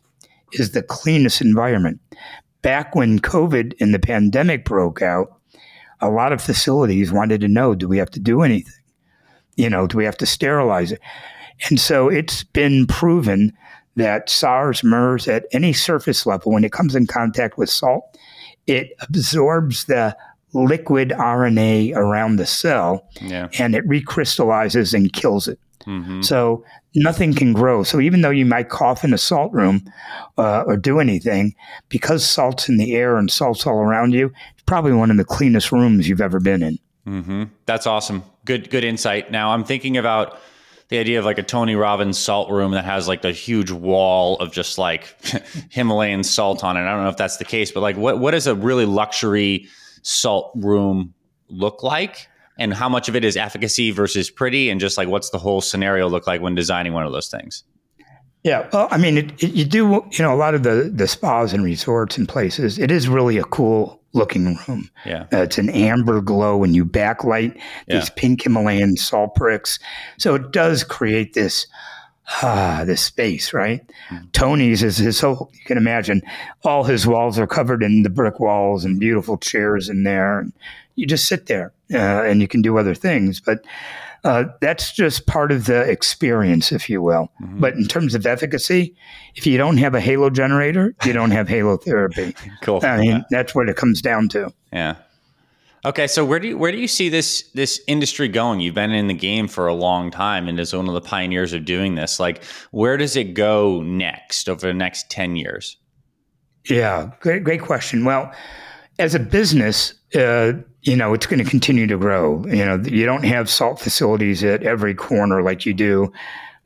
is 0.54 0.72
the 0.72 0.84
cleanest 0.84 1.42
environment 1.42 2.00
back 2.62 2.96
when 2.96 3.20
COVID 3.20 3.74
and 3.80 3.94
the 3.94 4.00
pandemic 4.00 4.66
broke 4.66 5.02
out, 5.02 5.38
a 6.00 6.10
lot 6.10 6.34
of 6.34 6.42
facilities 6.42 7.12
wanted 7.12 7.42
to 7.42 7.48
know 7.48 7.76
do 7.76 7.88
we 7.88 7.98
have 7.98 8.12
to 8.12 8.20
do 8.20 8.42
anything? 8.42 8.74
You 9.56 9.70
know, 9.70 9.88
do 9.88 9.98
we 9.98 10.06
have 10.06 10.18
to 10.18 10.26
sterilize 10.26 10.92
it? 10.92 11.02
And 11.70 11.80
so 11.80 12.10
it's 12.10 12.44
been 12.44 12.88
proven 12.88 13.54
that 13.96 14.30
SARS, 14.30 14.84
MERS, 14.84 15.28
at 15.28 15.46
any 15.52 15.74
surface 15.74 16.26
level, 16.26 16.52
when 16.52 16.64
it 16.64 16.72
comes 16.72 16.96
in 16.96 17.08
contact 17.08 17.58
with 17.58 17.70
salt, 17.70 18.18
it 18.68 18.94
absorbs 19.02 19.86
the 19.86 20.16
liquid 20.54 21.10
RNA 21.10 21.96
around 21.96 22.36
the 22.36 22.46
cell 22.46 23.08
yeah. 23.22 23.48
and 23.58 23.76
it 23.76 23.88
recrystallizes 23.88 24.94
and 24.94 25.12
kills 25.14 25.48
it. 25.48 25.60
Mm-hmm. 25.86 26.22
So 26.22 26.64
nothing 26.96 27.34
can 27.34 27.54
grow. 27.54 27.84
So 27.84 28.00
even 28.00 28.22
though 28.22 28.30
you 28.30 28.46
might 28.46 28.70
cough 28.70 29.04
in 29.04 29.14
a 29.14 29.18
salt 29.18 29.52
room 29.54 29.92
uh, 30.38 30.64
or 30.68 30.78
do 30.78 31.00
anything, 31.00 31.56
because 31.90 32.26
salt's 32.26 32.70
in 32.70 32.78
the 32.78 32.96
air 32.96 33.18
and 33.18 33.32
salt's 33.32 33.66
all 33.66 33.78
around 33.80 34.14
you, 34.14 34.32
it's 34.54 34.64
probably 34.64 34.94
one 34.94 35.10
of 35.10 35.18
the 35.18 35.26
cleanest 35.26 35.72
rooms 35.72 36.08
you've 36.08 36.22
ever 36.22 36.40
been 36.40 36.64
in. 36.64 36.80
Mm-hmm. 37.08 37.44
That's 37.66 37.88
awesome. 37.88 38.24
Good, 38.46 38.70
good 38.70 38.84
insight. 38.84 39.32
Now 39.32 39.52
I'm 39.52 39.64
thinking 39.64 39.98
about 39.98 40.40
the 40.92 41.00
idea 41.00 41.18
of 41.18 41.26
like 41.26 41.40
a 41.40 41.44
Tony 41.44 41.76
Robbins 41.76 42.20
salt 42.20 42.52
room 42.52 42.74
that 42.74 42.86
has 42.86 43.08
like 43.08 43.26
a 43.26 43.32
huge 43.32 43.72
wall 43.72 44.38
of 44.38 44.52
just 44.52 44.78
like 44.78 45.16
Himalayan 45.72 46.24
salt 46.24 46.64
on 46.64 46.78
it. 46.78 46.82
I 46.82 46.92
don't 46.94 47.04
know 47.04 47.10
if 47.10 47.18
that's 47.18 47.38
the 47.38 47.46
case, 47.46 47.72
but 47.72 47.80
like 47.80 47.98
what 47.98 48.20
what 48.20 48.32
does 48.32 48.46
a 48.46 48.54
really 48.54 48.86
luxury 48.86 49.68
salt 50.04 50.52
room 50.56 51.16
look 51.50 51.82
like? 51.82 52.28
and 52.58 52.74
how 52.74 52.90
much 52.90 53.10
of 53.10 53.16
it 53.16 53.24
is 53.24 53.38
efficacy 53.38 53.92
versus 53.92 54.30
pretty 54.30 54.70
and 54.70 54.80
just 54.80 54.98
like 54.98 55.08
what's 55.08 55.30
the 55.30 55.40
whole 55.40 55.62
scenario 55.62 56.08
look 56.08 56.28
like 56.28 56.42
when 56.42 56.54
designing 56.54 56.94
one 56.94 57.06
of 57.06 57.12
those 57.12 57.30
things 57.30 57.64
yeah 58.44 58.68
well 58.74 58.88
i 58.92 58.98
mean 58.98 59.18
it, 59.18 59.44
it, 59.44 59.52
you 59.54 59.66
do 59.66 60.06
you 60.12 60.24
know 60.24 60.34
a 60.34 60.36
lot 60.36 60.54
of 60.54 60.64
the 60.64 60.92
the 60.94 61.08
spas 61.08 61.54
and 61.54 61.64
resorts 61.64 62.18
and 62.18 62.28
places 62.28 62.78
it 62.78 62.92
is 62.92 63.08
really 63.08 63.38
a 63.38 63.44
cool 63.46 64.01
looking 64.14 64.58
room 64.68 64.90
yeah 65.06 65.26
uh, 65.34 65.38
it's 65.38 65.58
an 65.58 65.70
amber 65.70 66.22
glow 66.22 66.58
when 66.58 66.74
you 66.74 66.86
backlight 66.86 67.54
these 67.88 68.10
yeah. 68.10 68.16
pink 68.16 68.44
himalayan 68.44 68.96
salt 68.98 69.34
bricks 69.36 69.80
so 70.18 70.36
it 70.36 70.52
does 70.52 70.84
create 70.84 71.34
this 71.34 71.68
ah, 72.42 72.84
this 72.86 73.02
space, 73.02 73.54
right? 73.54 73.82
Mm-hmm. 74.10 74.26
Tony's 74.32 74.84
is 74.84 74.98
his 74.98 75.20
whole, 75.20 75.50
you 75.54 75.66
can 75.66 75.78
imagine 75.78 76.22
all 76.64 76.84
his 76.84 77.06
walls 77.06 77.38
are 77.38 77.48
covered 77.48 77.84
in 77.84 78.04
the 78.04 78.10
brick 78.10 78.40
walls 78.40 78.86
and 78.86 79.00
beautiful 79.00 79.38
chairs 79.38 79.90
in 79.90 80.04
there. 80.04 80.40
And 80.40 80.54
you 80.96 81.06
just 81.06 81.28
sit 81.28 81.48
there 81.48 81.74
uh, 81.94 82.24
and 82.24 82.42
you 82.42 82.48
can 82.48 82.62
do 82.62 82.78
other 82.78 82.96
things. 82.96 83.40
But 83.40 83.66
uh, 84.24 84.46
that's 84.60 84.94
just 84.94 85.26
part 85.26 85.52
of 85.52 85.66
the 85.66 85.82
experience, 85.90 86.72
if 86.72 86.90
you 86.90 87.02
will. 87.02 87.32
Mm-hmm. 87.42 87.60
But 87.60 87.74
in 87.74 87.88
terms 87.88 88.14
of 88.14 88.26
efficacy, 88.26 88.96
if 89.36 89.48
you 89.48 89.58
don't 89.58 89.78
have 89.78 89.96
a 89.96 90.00
halo 90.00 90.30
generator, 90.30 90.94
you 91.06 91.14
don't 91.14 91.32
have 91.32 91.48
halo 91.48 91.78
therapy. 91.78 92.36
cool. 92.62 92.82
I 92.84 92.98
mean, 92.98 93.10
yeah. 93.10 93.22
that's 93.32 93.56
what 93.56 93.70
it 93.70 93.76
comes 93.76 94.02
down 94.02 94.30
to. 94.30 94.54
Yeah. 94.72 94.96
Okay, 95.84 96.06
so 96.06 96.24
where 96.24 96.40
do 96.40 96.50
you 96.50 96.58
where 96.60 96.72
do 96.72 96.78
you 96.78 96.88
see 96.88 97.10
this 97.10 97.50
this 97.56 97.82
industry 97.88 98.28
going? 98.28 98.60
You've 98.60 98.76
been 98.76 98.92
in 98.92 99.08
the 99.08 99.16
game 99.16 99.48
for 99.48 99.66
a 99.66 99.74
long 99.74 100.12
time 100.12 100.48
and 100.48 100.60
as 100.60 100.76
one 100.76 100.88
of 100.88 100.94
the 100.94 101.02
pioneers 101.02 101.54
of 101.54 101.66
doing 101.66 101.96
this. 101.96 102.20
Like, 102.20 102.44
where 102.70 102.98
does 102.98 103.16
it 103.16 103.34
go 103.34 103.82
next 103.82 104.48
over 104.48 104.68
the 104.68 104.76
next 104.76 105.10
ten 105.10 105.36
years? 105.36 105.78
Yeah, 106.70 107.10
great 107.20 107.44
great 107.44 107.62
question. 107.62 108.06
Well, 108.06 108.32
as 109.00 109.16
a 109.16 109.20
business, 109.20 109.96
uh, 110.16 110.54
you 110.82 110.96
know, 110.96 111.14
it's 111.14 111.26
going 111.26 111.44
to 111.44 111.50
continue 111.50 111.88
to 111.88 111.98
grow. 111.98 112.44
You 112.46 112.66
know, 112.66 112.78
you 112.78 113.06
don't 113.06 113.24
have 113.24 113.50
salt 113.50 113.80
facilities 113.80 114.44
at 114.44 114.64
every 114.64 114.94
corner 114.96 115.42
like 115.42 115.66
you 115.66 115.74
do. 115.74 116.12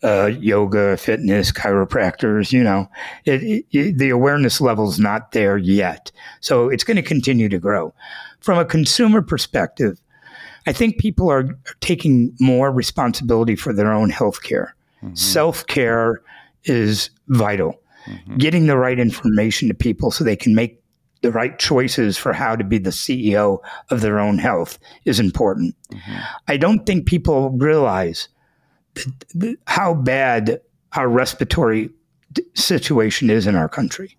Uh, 0.04 0.28
yoga, 0.40 0.98
fitness, 0.98 1.52
chiropractors, 1.52 2.52
you 2.52 2.64
know, 2.64 2.88
it, 3.24 3.66
it, 3.72 3.98
the 3.98 4.10
awareness 4.10 4.62
level 4.62 4.88
is 4.88 5.00
not 5.00 5.32
there 5.32 5.58
yet. 5.58 6.12
So 6.42 6.70
it's 6.70 6.84
going 6.84 6.98
to 6.98 7.02
continue 7.02 7.50
to 7.50 7.58
grow. 7.58 7.92
From 8.40 8.60
a 8.60 8.66
consumer 8.66 9.24
perspective, 9.24 10.00
I 10.68 10.74
think 10.74 11.00
people 11.00 11.32
are 11.32 11.58
taking 11.80 12.36
more 12.40 12.72
responsibility 12.72 13.56
for 13.56 13.74
their 13.74 13.92
own 13.92 14.12
health 14.12 14.44
care. 14.44 14.76
Mm-hmm. 15.02 15.16
Self 15.16 15.66
care 15.66 16.22
is 16.66 17.10
vital. 17.30 17.80
mm-hmm. 18.06 18.38
getting 18.38 18.68
the 18.68 18.78
right 18.78 19.00
information 19.00 19.68
to 19.68 19.74
people 19.74 20.12
so 20.12 20.24
they 20.24 20.36
can 20.36 20.56
make 20.56 20.82
the 21.22 21.32
right 21.32 21.58
choices 21.58 22.18
for 22.18 22.34
how 22.34 22.56
to 22.56 22.64
be 22.64 22.78
the 22.78 22.92
CEO 22.92 23.60
of 23.90 24.02
their 24.02 24.20
own 24.20 24.38
health 24.38 24.78
is 25.06 25.20
important. 25.20 25.76
Mm-hmm. 25.92 26.18
I 26.48 26.58
don't 26.58 26.86
think 26.86 27.08
people 27.08 27.52
realize 27.52 28.30
how 29.68 29.94
bad 29.94 30.62
our 30.94 31.10
respiratory 31.10 31.90
situation 32.54 33.30
is 33.30 33.48
in 33.48 33.56
our 33.56 33.70
country. 33.70 34.18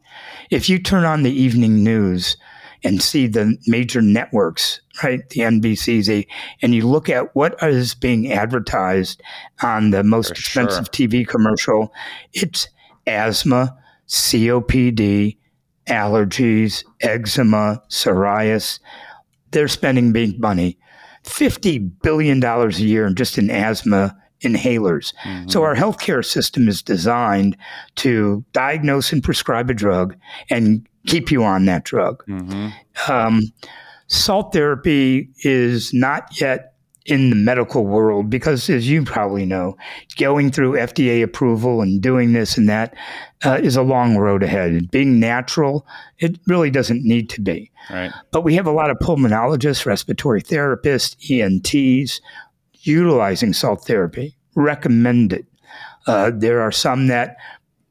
If 0.51 0.69
you 0.69 0.79
turn 0.79 1.05
on 1.05 1.23
the 1.23 1.31
evening 1.33 1.83
news 1.85 2.37
and 2.85 3.03
see 3.03 3.27
the 3.27 3.57
major 3.67 4.03
networks, 4.03 4.81
right, 5.03 5.27
the 5.31 5.41
NBCs, 5.41 6.27
and 6.63 6.75
you 6.75 6.87
look 6.87 7.09
at 7.09 7.35
what 7.35 7.57
is 7.63 7.95
being 7.95 8.33
advertised 8.33 9.23
on 9.63 9.91
the 9.91 10.05
most 10.05 10.29
For 10.29 10.35
expensive 10.35 10.89
sure. 10.93 11.09
TV 11.09 11.27
commercial, 11.27 11.93
it's 12.33 12.69
asthma, 13.07 13.77
COPD, 14.09 15.37
allergies, 15.89 16.85
eczema, 17.01 17.83
psoriasis. 17.89 18.81
They're 19.51 19.69
spending 19.69 20.13
big 20.13 20.41
money. 20.41 20.79
$50 21.25 22.03
billion 22.03 22.43
a 22.43 22.69
year 22.71 23.11
just 23.11 23.39
in 23.39 23.51
asthma 23.51 24.17
inhalers. 24.43 25.15
Mm-hmm. 25.25 25.49
So 25.49 25.63
our 25.63 25.75
healthcare 25.75 26.25
system 26.25 26.69
is 26.69 26.83
designed 26.83 27.57
to 27.97 28.45
diagnose 28.53 29.13
and 29.13 29.23
prescribe 29.23 29.71
a 29.71 29.75
drug 29.75 30.17
and 30.51 30.87
keep 31.07 31.31
you 31.31 31.43
on 31.43 31.65
that 31.67 31.85
drug. 31.85 32.25
Mm-hmm. 32.27 33.13
Um, 33.13 33.43
salt 34.09 34.53
therapy 34.53 35.31
is 35.43 35.93
not 35.93 36.41
yet 36.41 36.75
in 37.07 37.31
the 37.31 37.37
medical 37.37 37.87
world 37.87 38.29
because, 38.29 38.69
as 38.69 38.89
you 38.89 39.05
probably 39.05 39.47
know, 39.47 39.77
going 40.17 40.51
through 40.51 40.73
FDA 40.73 41.23
approval 41.23 41.81
and 41.81 42.01
doing 42.01 42.33
this 42.33 42.59
and 42.59 42.69
that 42.69 42.95
uh, 43.45 43.59
is 43.63 43.77
a 43.77 43.83
long 43.83 44.17
road 44.17 44.43
ahead. 44.43 44.91
Being 44.91 45.21
natural, 45.21 45.87
it 46.19 46.39
really 46.47 46.71
doesn't 46.71 47.05
need 47.05 47.31
to 47.31 47.41
be. 47.41 47.71
Right. 47.91 48.13
But 48.33 48.43
we 48.43 48.55
have 48.57 48.67
a 48.67 48.73
lot 48.73 48.91
of 48.91 48.99
pulmonologists, 48.99 49.87
respiratory 49.87 50.43
therapists, 50.43 51.17
ENTs 51.31 52.21
utilizing 52.87 53.53
salt 53.53 53.85
therapy, 53.85 54.37
recommend 54.55 55.33
it. 55.33 55.47
Uh, 56.07 56.31
there 56.33 56.61
are 56.61 56.73
some 56.73 57.09
that 57.09 57.37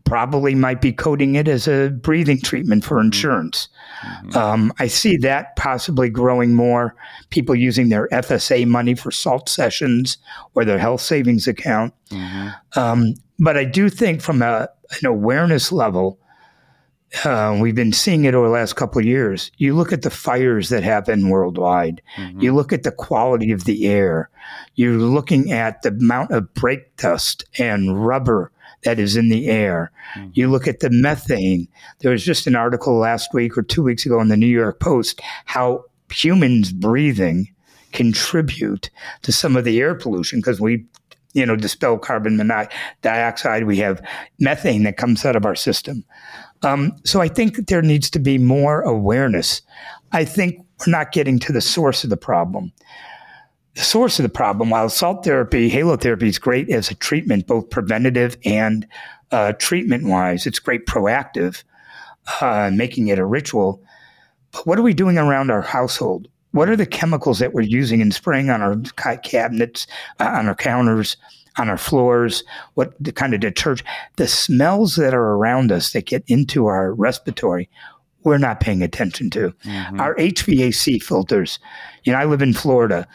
probably 0.05 0.55
might 0.55 0.81
be 0.81 0.93
coding 0.93 1.35
it 1.35 1.47
as 1.47 1.67
a 1.67 1.89
breathing 1.89 2.39
treatment 2.39 2.85
for 2.85 2.95
mm-hmm. 2.95 3.07
insurance. 3.07 3.67
Mm-hmm. 4.01 4.37
Um, 4.37 4.73
I 4.79 4.87
see 4.87 5.17
that 5.17 5.55
possibly 5.55 6.09
growing 6.09 6.53
more. 6.53 6.95
People 7.31 7.55
using 7.55 7.89
their 7.89 8.07
FSA 8.09 8.67
money 8.67 8.95
for 8.95 9.11
salt 9.11 9.49
sessions 9.49 10.17
or 10.53 10.63
their 10.63 10.77
health 10.77 11.01
savings 11.01 11.47
account. 11.47 11.93
Mm-hmm. 12.11 12.79
Um, 12.79 13.15
but 13.39 13.57
I 13.57 13.65
do 13.65 13.89
think 13.89 14.21
from 14.21 14.41
a, 14.41 14.69
an 15.01 15.05
awareness 15.05 15.71
level, 15.71 16.19
uh, 17.23 17.57
we've 17.61 17.75
been 17.75 17.93
seeing 17.93 18.25
it 18.25 18.33
over 18.33 18.47
the 18.47 18.53
last 18.53 18.75
couple 18.75 18.99
of 18.99 19.05
years. 19.05 19.51
You 19.57 19.75
look 19.75 19.93
at 19.93 20.01
the 20.01 20.09
fires 20.09 20.69
that 20.69 20.83
happen 20.83 21.29
worldwide. 21.29 22.01
Mm-hmm. 22.17 22.41
You 22.41 22.53
look 22.53 22.73
at 22.73 22.83
the 22.83 22.91
quality 22.91 23.51
of 23.51 23.63
the 23.63 23.87
air. 23.87 24.29
You're 24.75 24.97
looking 24.97 25.51
at 25.51 25.81
the 25.81 25.89
amount 25.89 26.31
of 26.31 26.53
brake 26.53 26.97
dust 26.97 27.45
and 27.57 28.05
rubber 28.05 28.51
that 28.83 28.99
is 28.99 29.15
in 29.15 29.29
the 29.29 29.47
air. 29.47 29.91
Mm-hmm. 30.15 30.29
You 30.33 30.49
look 30.49 30.67
at 30.67 30.79
the 30.79 30.89
methane. 30.89 31.67
There 31.99 32.11
was 32.11 32.23
just 32.23 32.47
an 32.47 32.55
article 32.55 32.95
last 32.95 33.33
week 33.33 33.57
or 33.57 33.63
two 33.63 33.83
weeks 33.83 34.05
ago 34.05 34.19
in 34.19 34.27
the 34.27 34.37
New 34.37 34.45
York 34.47 34.79
Post 34.79 35.21
how 35.45 35.85
humans 36.09 36.71
breathing 36.71 37.49
contribute 37.91 38.89
to 39.21 39.31
some 39.31 39.55
of 39.55 39.63
the 39.63 39.79
air 39.79 39.95
pollution 39.95 40.39
because 40.39 40.59
we 40.59 40.85
you 41.33 41.45
know 41.45 41.55
dispel 41.55 41.97
carbon 41.97 42.37
dioxide 43.01 43.65
we 43.65 43.77
have 43.77 44.01
methane 44.39 44.83
that 44.83 44.97
comes 44.97 45.25
out 45.25 45.35
of 45.35 45.45
our 45.45 45.55
system 45.55 46.03
um, 46.65 46.95
so 47.03 47.21
I 47.21 47.27
think 47.27 47.67
there 47.67 47.81
needs 47.81 48.09
to 48.11 48.19
be 48.19 48.37
more 48.37 48.81
awareness. 48.81 49.61
I 50.11 50.25
think 50.25 50.65
we're 50.79 50.91
not 50.91 51.11
getting 51.11 51.39
to 51.39 51.53
the 51.53 51.61
source 51.61 52.03
of 52.03 52.09
the 52.09 52.17
problem. 52.17 52.71
The 53.75 53.81
source 53.81 54.19
of 54.19 54.23
the 54.23 54.29
problem, 54.29 54.69
while 54.69 54.89
salt 54.89 55.25
therapy, 55.25 55.69
halotherapy 55.69 56.23
is 56.23 56.39
great 56.39 56.69
as 56.69 56.89
a 56.89 56.95
treatment, 56.95 57.45
both 57.45 57.69
preventative 57.69 58.37
and 58.45 58.87
uh, 59.31 59.53
treatment 59.53 60.05
wise, 60.05 60.45
it's 60.45 60.59
great 60.59 60.85
proactive, 60.85 61.63
uh, 62.41 62.71
making 62.73 63.07
it 63.09 63.19
a 63.19 63.25
ritual. 63.25 63.83
But 64.51 64.65
what 64.65 64.79
are 64.79 64.83
we 64.83 64.93
doing 64.93 65.17
around 65.17 65.51
our 65.51 65.61
household? 65.61 66.29
What 66.51 66.69
are 66.69 66.77
the 66.77 66.85
chemicals 66.85 67.39
that 67.39 67.53
we're 67.53 67.61
using 67.61 68.01
and 68.01 68.13
spraying 68.13 68.49
on 68.49 68.61
our 68.61 68.77
cabinets, 69.17 69.87
uh, 70.19 70.23
on 70.23 70.47
our 70.47 70.55
counters? 70.55 71.17
On 71.57 71.69
our 71.69 71.77
floors, 71.77 72.43
what 72.73 72.93
the 72.99 73.11
kind 73.11 73.33
of 73.33 73.39
detergent, 73.39 73.87
the 74.17 74.27
smells 74.27 74.95
that 74.95 75.13
are 75.13 75.33
around 75.33 75.71
us 75.71 75.91
that 75.93 76.05
get 76.05 76.23
into 76.27 76.65
our 76.67 76.93
respiratory, 76.93 77.69
we're 78.23 78.37
not 78.37 78.59
paying 78.59 78.81
attention 78.81 79.29
to. 79.31 79.53
Mm-hmm. 79.63 79.99
Our 79.99 80.15
HVAC 80.15 81.01
filters, 81.01 81.59
you 82.03 82.11
know, 82.11 82.19
I 82.19 82.25
live 82.25 82.41
in 82.41 82.53
Florida. 82.53 83.07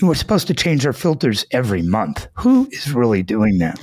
We're 0.00 0.14
supposed 0.14 0.46
to 0.46 0.54
change 0.54 0.86
our 0.86 0.92
filters 0.92 1.44
every 1.50 1.82
month. 1.82 2.28
Who 2.34 2.68
is 2.70 2.92
really 2.92 3.22
doing 3.22 3.58
that? 3.58 3.78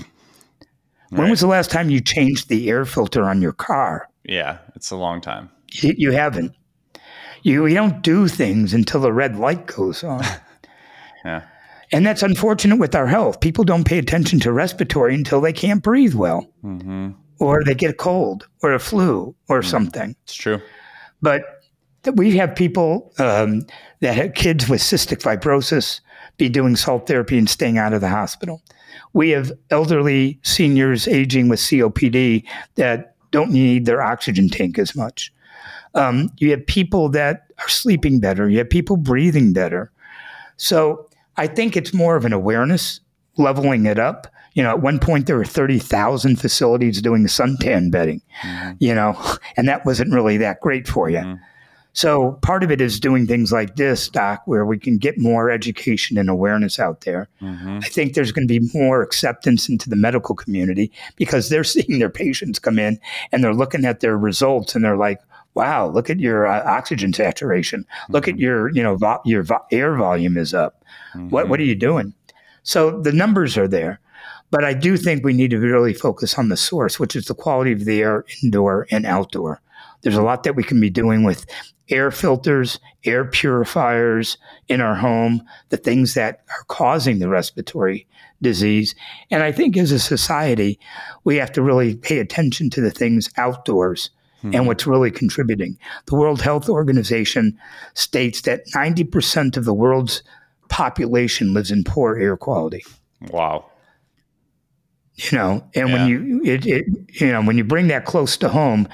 Right. 1.11 1.19
When 1.19 1.29
was 1.29 1.41
the 1.41 1.47
last 1.47 1.69
time 1.69 1.89
you 1.89 2.01
changed 2.01 2.49
the 2.49 2.69
air 2.69 2.85
filter 2.85 3.23
on 3.23 3.41
your 3.41 3.53
car? 3.53 4.09
Yeah, 4.23 4.57
it's 4.75 4.91
a 4.91 4.97
long 4.97 5.21
time. 5.21 5.49
You, 5.71 5.93
you 5.97 6.11
haven't. 6.11 6.53
You, 7.43 7.65
you 7.65 7.75
don't 7.75 8.01
do 8.01 8.27
things 8.27 8.73
until 8.73 8.99
the 8.99 9.13
red 9.13 9.37
light 9.37 9.67
goes 9.67 10.03
on. 10.03 10.23
yeah. 11.25 11.43
And 11.91 12.05
that's 12.05 12.23
unfortunate 12.23 12.77
with 12.77 12.95
our 12.95 13.07
health. 13.07 13.39
People 13.39 13.63
don't 13.63 13.85
pay 13.85 13.97
attention 13.97 14.39
to 14.41 14.51
respiratory 14.51 15.15
until 15.15 15.39
they 15.39 15.53
can't 15.53 15.81
breathe 15.81 16.13
well, 16.13 16.45
mm-hmm. 16.63 17.11
or 17.39 17.63
they 17.63 17.75
get 17.75 17.91
a 17.91 17.93
cold, 17.93 18.47
or 18.61 18.73
a 18.73 18.79
flu, 18.79 19.35
or 19.47 19.59
mm-hmm. 19.59 19.69
something. 19.69 20.15
It's 20.23 20.35
true. 20.35 20.61
But 21.21 21.43
we 22.15 22.35
have 22.37 22.55
people 22.55 23.13
um, 23.19 23.65
that 24.01 24.15
have 24.15 24.33
kids 24.33 24.69
with 24.69 24.81
cystic 24.81 25.21
fibrosis 25.21 26.01
be 26.37 26.49
doing 26.49 26.75
salt 26.75 27.07
therapy 27.07 27.37
and 27.37 27.49
staying 27.49 27.77
out 27.77 27.93
of 27.93 28.01
the 28.01 28.09
hospital. 28.09 28.61
We 29.13 29.29
have 29.31 29.51
elderly 29.71 30.39
seniors 30.43 31.07
aging 31.07 31.49
with 31.49 31.59
COPD 31.59 32.43
that 32.75 33.15
don't 33.31 33.51
need 33.51 33.85
their 33.85 34.01
oxygen 34.01 34.49
tank 34.49 34.77
as 34.77 34.95
much. 34.95 35.33
Um, 35.95 36.31
you 36.37 36.51
have 36.51 36.65
people 36.67 37.09
that 37.09 37.47
are 37.59 37.69
sleeping 37.69 38.19
better. 38.19 38.49
You 38.49 38.59
have 38.59 38.69
people 38.69 38.97
breathing 38.97 39.53
better. 39.53 39.91
So 40.57 41.09
I 41.37 41.47
think 41.47 41.77
it's 41.77 41.93
more 41.93 42.15
of 42.15 42.25
an 42.25 42.33
awareness, 42.33 42.99
leveling 43.37 43.85
it 43.85 43.99
up. 43.99 44.27
You 44.53 44.63
know, 44.63 44.71
at 44.71 44.81
one 44.81 44.99
point 44.99 45.27
there 45.27 45.37
were 45.37 45.45
30,000 45.45 46.37
facilities 46.37 47.01
doing 47.01 47.25
suntan 47.27 47.91
bedding, 47.91 48.21
mm-hmm. 48.41 48.71
you 48.79 48.95
know, 48.95 49.15
and 49.57 49.67
that 49.67 49.85
wasn't 49.85 50.13
really 50.13 50.37
that 50.37 50.61
great 50.61 50.87
for 50.87 51.09
you. 51.09 51.19
Mm-hmm. 51.19 51.43
So 51.97 52.33
part 52.43 52.63
of 52.63 52.69
it 52.69 52.79
is 52.79 52.99
doing 52.99 53.25
things 53.25 53.51
like 53.51 53.75
this, 53.75 54.07
Doc, 54.07 54.43
where 54.45 54.67
we 54.67 54.77
can 54.77 54.99
get 54.99 55.17
more 55.17 55.49
education 55.49 56.19
and 56.19 56.29
awareness 56.29 56.77
out 56.77 57.01
there. 57.01 57.27
Mm-hmm. 57.41 57.79
I 57.81 57.87
think 57.87 58.13
there's 58.13 58.31
going 58.31 58.47
to 58.47 58.59
be 58.59 58.69
more 58.71 59.01
acceptance 59.01 59.67
into 59.67 59.89
the 59.89 59.95
medical 59.95 60.35
community 60.35 60.91
because 61.15 61.49
they're 61.49 61.63
seeing 61.63 61.97
their 61.97 62.11
patients 62.11 62.59
come 62.59 62.77
in 62.77 62.99
and 63.31 63.43
they're 63.43 63.51
looking 63.51 63.83
at 63.83 63.99
their 63.99 64.15
results 64.15 64.75
and 64.75 64.85
they're 64.85 64.95
like, 64.95 65.19
wow, 65.57 65.87
look 65.87 66.09
at 66.09 66.19
your 66.19 66.45
uh, 66.45 66.63
oxygen 66.65 67.11
saturation. 67.11 67.83
Look 68.09 68.25
mm-hmm. 68.25 68.35
at 68.35 68.39
your, 68.39 68.69
you 68.69 68.83
know, 68.83 68.95
vo- 68.95 69.21
your 69.25 69.41
vo- 69.41 69.65
air 69.71 69.95
volume 69.95 70.37
is 70.37 70.53
up. 70.53 70.83
Mm-hmm. 71.15 71.29
What, 71.29 71.49
what 71.49 71.59
are 71.59 71.63
you 71.63 71.75
doing? 71.75 72.13
So 72.61 73.01
the 73.01 73.11
numbers 73.11 73.57
are 73.57 73.67
there. 73.67 73.99
But 74.49 74.63
I 74.63 74.73
do 74.73 74.95
think 74.95 75.25
we 75.25 75.33
need 75.33 75.51
to 75.51 75.59
really 75.59 75.93
focus 75.93 76.37
on 76.37 76.49
the 76.49 76.55
source, 76.55 76.99
which 76.99 77.15
is 77.15 77.25
the 77.25 77.35
quality 77.35 77.73
of 77.73 77.83
the 77.83 78.01
air 78.01 78.23
indoor 78.43 78.87
and 78.91 79.05
outdoor. 79.05 79.61
There's 80.03 80.15
a 80.15 80.21
lot 80.21 80.43
that 80.43 80.55
we 80.55 80.63
can 80.63 80.79
be 80.79 80.89
doing 80.89 81.23
with 81.23 81.45
air 81.89 82.11
filters, 82.11 82.79
air 83.03 83.25
purifiers 83.25 84.37
in 84.67 84.79
our 84.79 84.95
home, 84.95 85.41
the 85.69 85.77
things 85.77 86.13
that 86.13 86.43
are 86.49 86.63
causing 86.67 87.19
the 87.19 87.27
respiratory 87.27 88.07
disease. 88.41 88.95
And 89.31 89.43
I 89.43 89.51
think 89.51 89.75
as 89.75 89.91
a 89.91 89.99
society, 89.99 90.79
we 91.23 91.37
have 91.37 91.51
to 91.53 91.61
really 91.61 91.95
pay 91.95 92.19
attention 92.19 92.69
to 92.71 92.81
the 92.81 92.91
things 92.91 93.29
outdoors 93.37 94.11
mm-hmm. 94.39 94.55
and 94.55 94.67
what's 94.67 94.87
really 94.87 95.11
contributing. 95.11 95.77
The 96.05 96.15
World 96.15 96.41
Health 96.41 96.69
Organization 96.69 97.57
states 97.93 98.41
that 98.41 98.67
90% 98.75 99.57
of 99.57 99.65
the 99.65 99.73
world's 99.73 100.23
population 100.69 101.53
lives 101.53 101.71
in 101.71 101.83
poor 101.83 102.17
air 102.17 102.37
quality. 102.37 102.83
Wow. 103.29 103.71
You 105.15 105.37
know, 105.37 105.67
and 105.73 105.89
yeah. 105.89 105.95
when 105.95 106.07
you 106.07 106.41
it, 106.43 106.65
it 106.67 106.85
you 107.19 107.31
know 107.31 107.41
when 107.41 107.57
you 107.57 107.63
bring 107.63 107.87
that 107.87 108.05
close 108.05 108.37
to 108.37 108.49
home, 108.49 108.87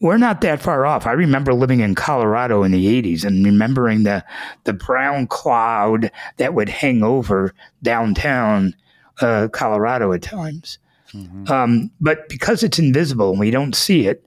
we're 0.00 0.18
not 0.18 0.42
that 0.42 0.60
far 0.60 0.84
off. 0.84 1.06
I 1.06 1.12
remember 1.12 1.54
living 1.54 1.80
in 1.80 1.94
Colorado 1.94 2.62
in 2.62 2.72
the 2.72 3.02
80s 3.02 3.24
and 3.24 3.44
remembering 3.44 4.02
the 4.02 4.22
the 4.64 4.74
brown 4.74 5.26
cloud 5.26 6.10
that 6.36 6.52
would 6.52 6.68
hang 6.68 7.02
over 7.02 7.54
downtown 7.82 8.74
uh, 9.22 9.48
Colorado 9.52 10.12
at 10.12 10.20
times. 10.20 10.78
Mm-hmm. 11.14 11.50
Um, 11.50 11.90
but 12.00 12.28
because 12.28 12.62
it's 12.62 12.78
invisible 12.78 13.30
and 13.30 13.40
we 13.40 13.50
don't 13.50 13.74
see 13.74 14.06
it, 14.06 14.24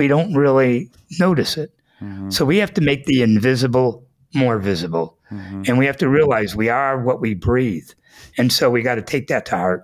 we 0.00 0.08
don't 0.08 0.32
really 0.32 0.90
notice 1.18 1.58
it. 1.58 1.70
Mm-hmm. 2.00 2.30
So 2.30 2.46
we 2.46 2.56
have 2.56 2.72
to 2.72 2.80
make 2.80 3.04
the 3.04 3.20
invisible 3.20 4.02
more 4.34 4.58
visible. 4.58 5.18
Mm-hmm. 5.30 5.64
And 5.66 5.78
we 5.78 5.84
have 5.84 5.98
to 5.98 6.08
realize 6.08 6.56
we 6.56 6.70
are 6.70 7.02
what 7.02 7.20
we 7.20 7.34
breathe. 7.34 7.90
And 8.38 8.50
so 8.50 8.70
we 8.70 8.80
got 8.80 8.94
to 8.94 9.02
take 9.02 9.26
that 9.26 9.44
to 9.46 9.56
heart. 9.56 9.82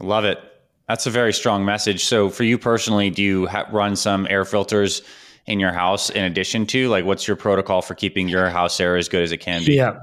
Love 0.00 0.24
it. 0.24 0.40
That's 0.88 1.06
a 1.06 1.10
very 1.10 1.32
strong 1.32 1.64
message. 1.64 2.04
So, 2.04 2.28
for 2.28 2.42
you 2.42 2.58
personally, 2.58 3.08
do 3.08 3.22
you 3.22 3.46
ha- 3.46 3.68
run 3.70 3.94
some 3.94 4.26
air 4.28 4.44
filters 4.44 5.02
in 5.46 5.60
your 5.60 5.72
house 5.72 6.10
in 6.10 6.24
addition 6.24 6.66
to 6.66 6.88
like 6.88 7.04
what's 7.04 7.28
your 7.28 7.36
protocol 7.36 7.82
for 7.82 7.94
keeping 7.94 8.28
your 8.28 8.50
house 8.50 8.80
air 8.80 8.96
as 8.96 9.08
good 9.08 9.22
as 9.22 9.30
it 9.30 9.38
can 9.38 9.64
be? 9.64 9.74
Yeah. 9.74 9.98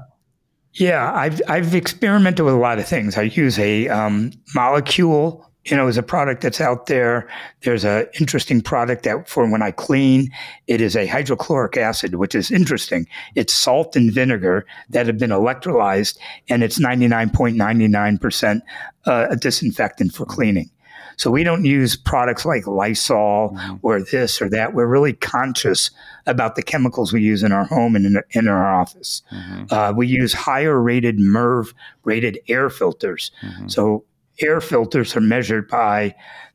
Yeah, 0.72 1.12
I've 1.14 1.40
I've 1.48 1.74
experimented 1.74 2.44
with 2.44 2.54
a 2.54 2.58
lot 2.58 2.78
of 2.78 2.88
things. 2.88 3.16
I 3.16 3.22
use 3.22 3.58
a 3.58 3.88
um, 3.88 4.32
Molekule 4.56 5.44
you 5.64 5.76
know, 5.76 5.88
is 5.88 5.96
a 5.96 6.02
product 6.02 6.42
that's 6.42 6.60
out 6.60 6.86
there. 6.86 7.28
There's 7.62 7.84
an 7.84 8.06
interesting 8.20 8.60
product 8.60 9.04
that 9.04 9.28
for 9.28 9.50
when 9.50 9.62
I 9.62 9.70
clean, 9.70 10.30
it 10.66 10.80
is 10.80 10.94
a 10.94 11.06
hydrochloric 11.06 11.76
acid, 11.76 12.16
which 12.16 12.34
is 12.34 12.50
interesting. 12.50 13.06
It's 13.34 13.52
salt 13.52 13.96
and 13.96 14.12
vinegar 14.12 14.66
that 14.90 15.06
have 15.06 15.18
been 15.18 15.30
electrolyzed, 15.30 16.18
and 16.48 16.62
it's 16.62 16.78
99.99% 16.78 18.60
uh, 19.06 19.26
a 19.30 19.36
disinfectant 19.36 20.12
for 20.12 20.26
cleaning. 20.26 20.70
So 21.16 21.30
we 21.30 21.44
don't 21.44 21.64
use 21.64 21.96
products 21.96 22.44
like 22.44 22.66
Lysol 22.66 23.50
mm-hmm. 23.50 23.76
or 23.82 24.02
this 24.02 24.42
or 24.42 24.48
that. 24.50 24.74
We're 24.74 24.86
really 24.86 25.12
conscious 25.12 25.90
about 26.26 26.56
the 26.56 26.62
chemicals 26.62 27.12
we 27.12 27.22
use 27.22 27.42
in 27.42 27.52
our 27.52 27.64
home 27.64 27.94
and 27.94 28.04
in, 28.06 28.22
in 28.32 28.48
our 28.48 28.74
office. 28.74 29.22
Mm-hmm. 29.32 29.64
Uh, 29.70 29.92
we 29.92 30.06
use 30.06 30.32
higher 30.32 30.80
rated 30.80 31.18
MERV 31.18 31.72
rated 32.04 32.38
air 32.48 32.68
filters. 32.70 33.30
Mm-hmm. 33.42 33.68
So 33.68 34.04
air 34.40 34.60
filters 34.60 35.16
are 35.16 35.20
measured 35.20 35.68
by 35.68 36.14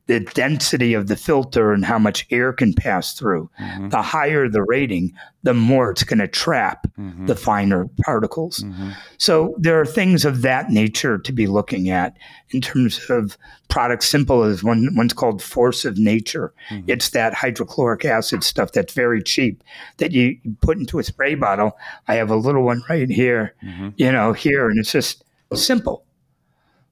the 0.09 0.19
density 0.19 0.95
of 0.95 1.05
the 1.05 1.15
filter 1.15 1.71
and 1.71 1.85
how 1.85 1.99
much 1.99 2.25
air 2.31 2.51
can 2.51 2.73
pass 2.73 3.13
through. 3.13 3.47
Mm-hmm. 3.61 3.89
The 3.89 4.01
higher 4.01 4.49
the 4.49 4.63
rating, 4.63 5.13
the 5.43 5.53
more 5.53 5.91
it's 5.91 6.03
going 6.03 6.17
to 6.17 6.27
trap 6.27 6.87
mm-hmm. 6.97 7.27
the 7.27 7.35
finer 7.35 7.87
particles. 8.03 8.61
Mm-hmm. 8.61 8.89
So 9.19 9.53
there 9.59 9.79
are 9.79 9.85
things 9.85 10.25
of 10.25 10.41
that 10.41 10.71
nature 10.71 11.19
to 11.19 11.31
be 11.31 11.45
looking 11.45 11.91
at 11.91 12.17
in 12.49 12.59
terms 12.59 12.99
of 13.11 13.37
products 13.67 14.09
simple 14.09 14.41
as 14.41 14.63
one 14.63 14.89
one's 14.95 15.13
called 15.13 15.43
Force 15.43 15.85
of 15.85 15.99
Nature. 15.99 16.55
Mm-hmm. 16.71 16.89
It's 16.89 17.11
that 17.11 17.35
hydrochloric 17.35 18.03
acid 18.03 18.43
stuff 18.43 18.71
that's 18.71 18.93
very 18.93 19.21
cheap 19.21 19.63
that 19.97 20.11
you 20.11 20.39
put 20.61 20.79
into 20.79 20.97
a 20.97 21.03
spray 21.03 21.35
bottle. 21.35 21.77
I 22.07 22.15
have 22.15 22.31
a 22.31 22.35
little 22.35 22.63
one 22.63 22.81
right 22.89 23.11
here, 23.11 23.53
mm-hmm. 23.63 23.89
you 23.95 24.11
know, 24.11 24.33
here, 24.33 24.67
and 24.67 24.79
it's 24.79 24.91
just 24.91 25.23
simple 25.53 26.03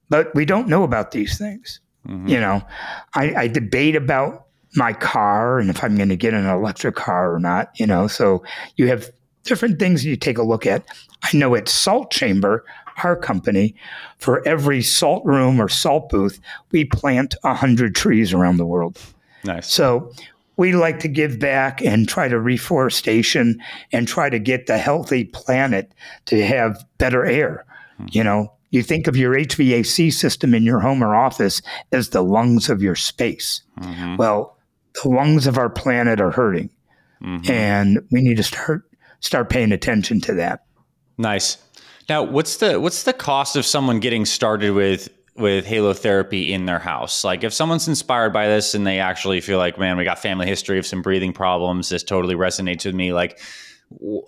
but 0.08 0.34
we 0.34 0.44
don't 0.44 0.68
know 0.68 0.82
about 0.82 1.10
these 1.10 1.38
things. 1.38 1.80
Mm-hmm. 2.06 2.28
You 2.28 2.40
know, 2.40 2.62
I, 3.14 3.34
I 3.34 3.48
debate 3.48 3.96
about 3.96 4.46
my 4.74 4.92
car 4.92 5.58
and 5.58 5.70
if 5.70 5.82
I'm 5.82 5.96
going 5.96 6.08
to 6.08 6.16
get 6.16 6.34
an 6.34 6.46
electric 6.46 6.94
car 6.94 7.34
or 7.34 7.38
not. 7.38 7.70
You 7.78 7.86
know, 7.86 8.06
so 8.06 8.42
you 8.76 8.88
have 8.88 9.10
different 9.44 9.78
things 9.78 10.04
you 10.04 10.16
take 10.16 10.38
a 10.38 10.42
look 10.42 10.66
at. 10.66 10.84
I 11.22 11.36
know 11.36 11.54
at 11.54 11.68
Salt 11.68 12.10
Chamber, 12.10 12.64
our 13.02 13.16
company, 13.16 13.74
for 14.18 14.46
every 14.46 14.82
salt 14.82 15.24
room 15.24 15.60
or 15.60 15.68
salt 15.68 16.08
booth, 16.08 16.40
we 16.70 16.84
plant 16.84 17.34
a 17.44 17.54
hundred 17.54 17.94
trees 17.94 18.32
around 18.32 18.56
the 18.56 18.66
world. 18.66 18.98
Nice. 19.44 19.70
So 19.70 20.12
we 20.56 20.72
like 20.72 20.98
to 21.00 21.08
give 21.08 21.38
back 21.38 21.80
and 21.80 22.08
try 22.08 22.28
to 22.28 22.38
reforestation 22.38 23.60
and 23.92 24.08
try 24.08 24.28
to 24.28 24.38
get 24.38 24.66
the 24.66 24.78
healthy 24.78 25.24
planet 25.24 25.92
to 26.26 26.44
have 26.44 26.84
better 26.98 27.24
air. 27.24 27.64
Mm-hmm. 27.94 28.06
You 28.10 28.24
know, 28.24 28.52
you 28.70 28.82
think 28.82 29.06
of 29.06 29.16
your 29.16 29.34
HVAC 29.34 30.12
system 30.12 30.54
in 30.54 30.62
your 30.62 30.80
home 30.80 31.02
or 31.02 31.14
office 31.14 31.62
as 31.92 32.10
the 32.10 32.22
lungs 32.22 32.68
of 32.68 32.82
your 32.82 32.94
space. 32.94 33.62
Mm-hmm. 33.80 34.16
Well, 34.16 34.56
the 35.02 35.08
lungs 35.08 35.46
of 35.46 35.58
our 35.58 35.70
planet 35.70 36.20
are 36.20 36.30
hurting, 36.30 36.70
mm-hmm. 37.22 37.50
and 37.50 37.98
we 38.10 38.20
need 38.22 38.36
to 38.36 38.42
start 38.42 38.82
start 39.20 39.50
paying 39.50 39.72
attention 39.72 40.20
to 40.22 40.34
that. 40.34 40.64
Nice. 41.16 41.58
Now, 42.08 42.22
what's 42.22 42.56
the 42.56 42.80
what's 42.80 43.02
the 43.02 43.12
cost 43.12 43.56
of 43.56 43.64
someone 43.66 44.00
getting 44.00 44.24
started 44.24 44.72
with 44.72 45.08
with 45.36 45.66
halotherapy 45.66 46.50
in 46.50 46.66
their 46.66 46.78
house? 46.78 47.24
Like, 47.24 47.44
if 47.44 47.52
someone's 47.52 47.88
inspired 47.88 48.32
by 48.32 48.48
this 48.48 48.74
and 48.74 48.86
they 48.86 48.98
actually 48.98 49.40
feel 49.40 49.58
like, 49.58 49.78
man, 49.78 49.96
we 49.96 50.04
got 50.04 50.18
family 50.18 50.46
history 50.46 50.78
of 50.78 50.86
some 50.86 51.02
breathing 51.02 51.32
problems, 51.32 51.88
this 51.88 52.02
totally 52.02 52.34
resonates 52.34 52.84
with 52.84 52.94
me. 52.94 53.12
Like, 53.12 53.40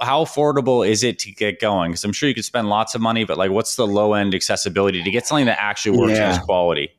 how 0.00 0.24
affordable 0.24 0.88
is 0.88 1.04
it 1.04 1.18
to 1.20 1.32
get 1.32 1.60
going? 1.60 1.90
Because 1.90 2.04
I'm 2.04 2.12
sure 2.12 2.28
you 2.28 2.34
could 2.34 2.44
spend 2.44 2.68
lots 2.68 2.94
of 2.94 3.00
money, 3.00 3.24
but 3.24 3.38
like, 3.38 3.50
what's 3.50 3.76
the 3.76 3.86
low 3.86 4.14
end 4.14 4.34
accessibility 4.34 5.02
to 5.02 5.10
get 5.10 5.26
something 5.26 5.46
that 5.46 5.58
actually 5.60 5.98
works 5.98 6.18
yeah. 6.18 6.32
is 6.32 6.38
quality? 6.38 6.90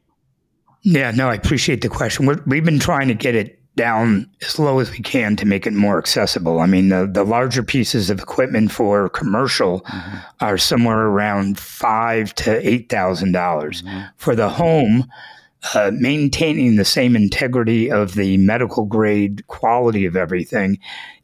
Yeah, 0.84 1.12
no, 1.12 1.30
I 1.30 1.36
appreciate 1.36 1.82
the 1.82 1.89
question. 1.89 2.26
we 2.47 2.56
have 2.56 2.65
been 2.65 2.80
trying 2.80 3.08
to 3.08 3.13
get 3.13 3.36
it 3.36 3.58
down 3.76 4.30
as 4.41 4.60
low 4.60 4.80
as 4.80 4.91
we 4.91 5.00
can 5.00 5.36
to 5.38 5.45
make 5.45 5.65
it 5.65 5.74
more 5.74 5.97
accessible. 5.97 6.60
I 6.60 6.65
mean, 6.65 6.89
the, 6.89 7.10
the 7.12 7.24
larger 7.24 7.63
pieces 7.63 8.10
of 8.10 8.19
equipment 8.19 8.71
for 8.71 9.10
commercial 9.10 9.82
mm-hmm. 9.82 10.17
are 10.41 10.58
somewhere 10.58 11.00
around 11.00 11.60
five 11.60 12.36
to 12.36 12.67
eight 12.67 12.89
thousand 12.89 13.32
dollars. 13.32 13.82
Mm-hmm. 13.84 14.08
For 14.17 14.36
the 14.36 14.50
home, 14.50 15.10
uh, 15.74 15.91
maintaining 15.93 16.76
the 16.76 16.86
same 16.86 17.15
integrity 17.15 17.91
of 17.91 18.15
the 18.15 18.38
medical 18.38 18.86
grade 18.86 19.45
quality 19.47 20.06
of 20.06 20.15
everything 20.15 20.80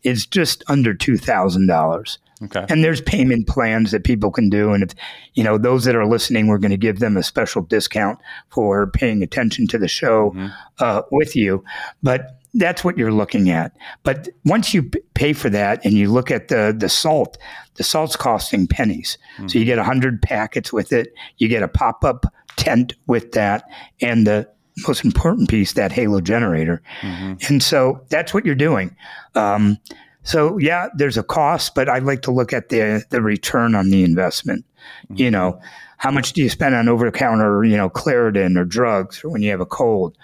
is 0.07 0.25
just 0.25 0.63
under 0.67 0.93
two 0.93 1.17
thousand 1.17 1.67
dollars. 1.67 2.19
Okay. 2.43 2.65
And 2.69 2.83
there's 2.83 3.01
payment 3.01 3.47
plans 3.47 3.89
that 3.91 4.03
people 4.03 4.31
can 4.31 4.49
do, 4.49 4.71
and 4.71 4.83
if 4.83 4.91
you 5.33 5.43
know 5.43 5.57
those 5.57 5.85
that 5.85 5.95
are 5.95 6.05
listening, 6.05 6.47
we're 6.47 6.59
going 6.59 6.71
to 6.71 6.77
give 6.77 6.99
them 6.99 7.17
a 7.17 7.23
special 7.23 7.63
discount 7.63 8.19
for 8.49 8.87
paying 8.87 9.23
attention 9.23 9.67
to 9.67 9.77
the 9.77 9.87
show 9.87 10.31
mm-hmm. 10.31 10.47
uh, 10.79 11.01
with 11.11 11.35
you. 11.35 11.63
But 12.03 12.39
that's 12.53 12.83
what 12.83 12.97
you're 12.97 13.11
looking 13.11 13.49
at. 13.49 13.75
But 14.03 14.29
once 14.45 14.73
you 14.73 14.89
pay 15.15 15.33
for 15.33 15.49
that, 15.49 15.83
and 15.83 15.93
you 15.93 16.11
look 16.11 16.29
at 16.31 16.47
the 16.47 16.75
the 16.77 16.89
salt, 16.89 17.37
the 17.75 17.83
salt's 17.83 18.15
costing 18.15 18.67
pennies. 18.67 19.17
Mm-hmm. 19.37 19.47
So 19.47 19.59
you 19.59 19.65
get 19.65 19.79
hundred 19.79 20.21
packets 20.21 20.71
with 20.71 20.93
it. 20.93 21.13
You 21.37 21.47
get 21.47 21.63
a 21.63 21.67
pop 21.67 22.03
up 22.03 22.25
tent 22.55 22.93
with 23.07 23.31
that 23.31 23.63
and 24.01 24.27
the 24.27 24.47
most 24.85 25.03
important 25.05 25.49
piece, 25.49 25.73
that 25.73 25.91
halo 25.91 26.21
generator. 26.21 26.81
Mm-hmm. 27.01 27.33
And 27.47 27.63
so 27.63 28.01
that's 28.09 28.33
what 28.33 28.45
you're 28.45 28.55
doing. 28.55 28.95
Um, 29.35 29.77
so 30.23 30.57
yeah, 30.57 30.89
there's 30.95 31.17
a 31.17 31.23
cost, 31.23 31.73
but 31.73 31.87
I 31.87 31.99
like 31.99 32.21
to 32.23 32.31
look 32.31 32.51
at 32.51 32.69
the 32.69 33.03
the 33.09 33.21
return 33.21 33.75
on 33.75 33.89
the 33.89 34.03
investment. 34.03 34.65
Mm-hmm. 35.05 35.15
You 35.15 35.31
know, 35.31 35.61
how 35.97 36.11
much 36.11 36.33
do 36.33 36.41
you 36.41 36.49
spend 36.49 36.75
on 36.75 36.87
over 36.87 37.09
the 37.09 37.17
counter, 37.17 37.63
you 37.63 37.77
know, 37.77 37.89
Claritin 37.89 38.57
or 38.57 38.65
drugs 38.65 39.23
or 39.23 39.29
when 39.29 39.41
you 39.41 39.51
have 39.51 39.61
a 39.61 39.65
cold? 39.65 40.17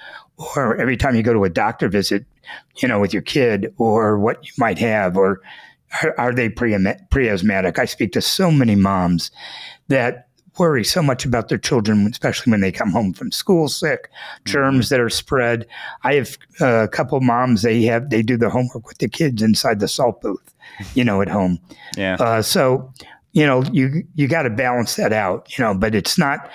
Or 0.56 0.76
every 0.78 0.98
time 0.98 1.16
you 1.16 1.24
go 1.24 1.34
to 1.34 1.44
a 1.44 1.50
doctor 1.50 1.88
visit, 1.88 2.26
you 2.78 2.88
know, 2.88 3.00
with 3.00 3.14
your 3.14 3.22
kid 3.22 3.74
or 3.78 4.20
what 4.20 4.46
you 4.46 4.52
might 4.58 4.80
have, 4.80 5.16
or 5.16 5.42
are, 6.02 6.16
are 6.20 6.34
they 6.34 6.50
pre 6.50 6.74
asthmatic? 6.74 7.80
I 7.80 7.86
speak 7.86 8.12
to 8.14 8.22
so 8.22 8.52
many 8.52 8.76
moms 8.76 9.32
that 9.88 10.28
worry 10.58 10.84
so 10.84 11.02
much 11.02 11.26
about 11.26 11.50
their 11.50 11.58
children, 11.58 12.08
especially 12.08 12.52
when 12.52 12.62
they 12.62 12.72
come 12.72 12.92
home 12.92 13.14
from 13.14 13.32
school 13.32 13.68
sick, 13.68 14.10
germs 14.46 14.86
mm-hmm. 14.86 14.96
that 14.96 15.02
are 15.02 15.10
spread. 15.10 15.66
I 16.04 16.16
have 16.16 16.38
uh, 16.62 16.84
a 16.84 16.88
couple 16.88 17.20
moms, 17.22 17.62
they 17.64 17.82
have, 17.84 18.10
they 18.10 18.22
do 18.22 18.38
their 18.38 18.50
homework 18.50 18.88
with 18.88 19.00
the 19.00 19.10
kids 19.10 19.42
inside 19.42 19.80
the 19.80 19.88
salt 19.88 20.22
booth, 20.22 20.54
you 20.94 21.04
know, 21.04 21.22
at 21.22 21.30
home. 21.30 21.60
Yeah. 21.98 22.16
Uh, 22.20 22.42
so, 22.42 22.92
you 23.32 23.46
know, 23.46 23.64
you, 23.72 24.04
you 24.16 24.28
got 24.28 24.44
to 24.44 24.50
balance 24.50 24.96
that 24.96 25.12
out, 25.12 25.58
you 25.58 25.64
know, 25.64 25.74
but 25.74 25.96
it's 25.96 26.18
not, 26.18 26.50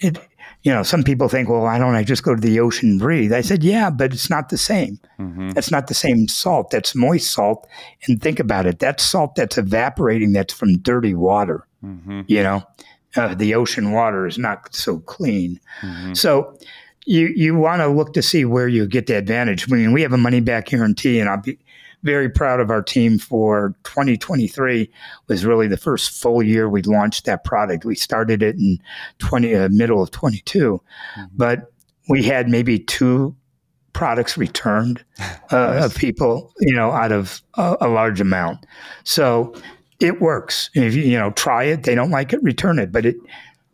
it, 0.00 0.18
you 0.64 0.72
know, 0.72 0.82
some 0.82 1.04
people 1.04 1.28
think, 1.28 1.48
well, 1.48 1.60
why 1.60 1.78
don't 1.78 1.94
I 1.94 2.02
just 2.02 2.22
go 2.22 2.34
to 2.34 2.40
the 2.40 2.58
ocean 2.58 2.88
and 2.90 2.98
breathe? 2.98 3.34
I 3.34 3.42
said, 3.42 3.62
yeah, 3.62 3.90
but 3.90 4.14
it's 4.14 4.30
not 4.30 4.48
the 4.48 4.56
same. 4.56 4.98
Mm-hmm. 5.20 5.50
That's 5.50 5.70
not 5.70 5.88
the 5.88 5.94
same 5.94 6.26
salt. 6.26 6.70
That's 6.70 6.94
moist 6.94 7.30
salt. 7.30 7.68
And 8.08 8.20
think 8.20 8.40
about 8.40 8.64
it. 8.64 8.78
That's 8.78 9.04
salt 9.04 9.34
that's 9.34 9.58
evaporating. 9.58 10.32
That's 10.32 10.54
from 10.54 10.78
dirty 10.78 11.14
water. 11.14 11.66
Mm-hmm. 11.84 12.22
You 12.28 12.42
know, 12.42 12.62
uh, 13.16 13.34
the 13.34 13.54
ocean 13.54 13.92
water 13.92 14.26
is 14.26 14.38
not 14.38 14.74
so 14.74 14.98
clean. 15.00 15.60
Mm-hmm. 15.82 16.14
So 16.14 16.56
you 17.06 17.28
you 17.36 17.56
want 17.56 17.80
to 17.82 17.88
look 17.88 18.12
to 18.14 18.22
see 18.22 18.44
where 18.44 18.68
you 18.68 18.86
get 18.86 19.06
the 19.06 19.16
advantage. 19.16 19.70
I 19.70 19.74
mean, 19.76 19.92
we 19.92 20.02
have 20.02 20.12
a 20.12 20.18
money 20.18 20.40
back 20.40 20.66
guarantee, 20.66 21.20
and 21.20 21.28
I'll 21.28 21.40
be 21.40 21.58
very 22.02 22.28
proud 22.28 22.60
of 22.60 22.70
our 22.70 22.82
team 22.82 23.18
for 23.18 23.74
2023 23.84 24.90
was 25.26 25.44
really 25.44 25.66
the 25.66 25.76
first 25.78 26.20
full 26.20 26.42
year 26.42 26.68
we 26.68 26.82
launched 26.82 27.24
that 27.24 27.44
product. 27.44 27.84
We 27.86 27.94
started 27.94 28.42
it 28.42 28.56
in 28.56 28.78
20 29.18 29.54
uh, 29.54 29.68
middle 29.70 30.02
of 30.02 30.10
22, 30.10 30.80
mm-hmm. 30.80 31.24
but 31.34 31.72
we 32.08 32.22
had 32.22 32.48
maybe 32.48 32.78
two 32.78 33.34
products 33.94 34.36
returned 34.36 35.02
uh, 35.18 35.32
nice. 35.52 35.84
of 35.84 35.96
people, 35.96 36.52
you 36.60 36.74
know, 36.74 36.90
out 36.90 37.10
of 37.10 37.42
a, 37.54 37.76
a 37.80 37.88
large 37.88 38.20
amount. 38.20 38.66
So 39.04 39.54
it 40.04 40.20
works. 40.20 40.70
If 40.74 40.94
you, 40.94 41.02
you 41.02 41.18
know, 41.18 41.30
try 41.30 41.64
it, 41.64 41.82
they 41.84 41.94
don't 41.94 42.10
like 42.10 42.32
it, 42.32 42.42
return 42.42 42.78
it. 42.78 42.92
But 42.92 43.06
it, 43.06 43.16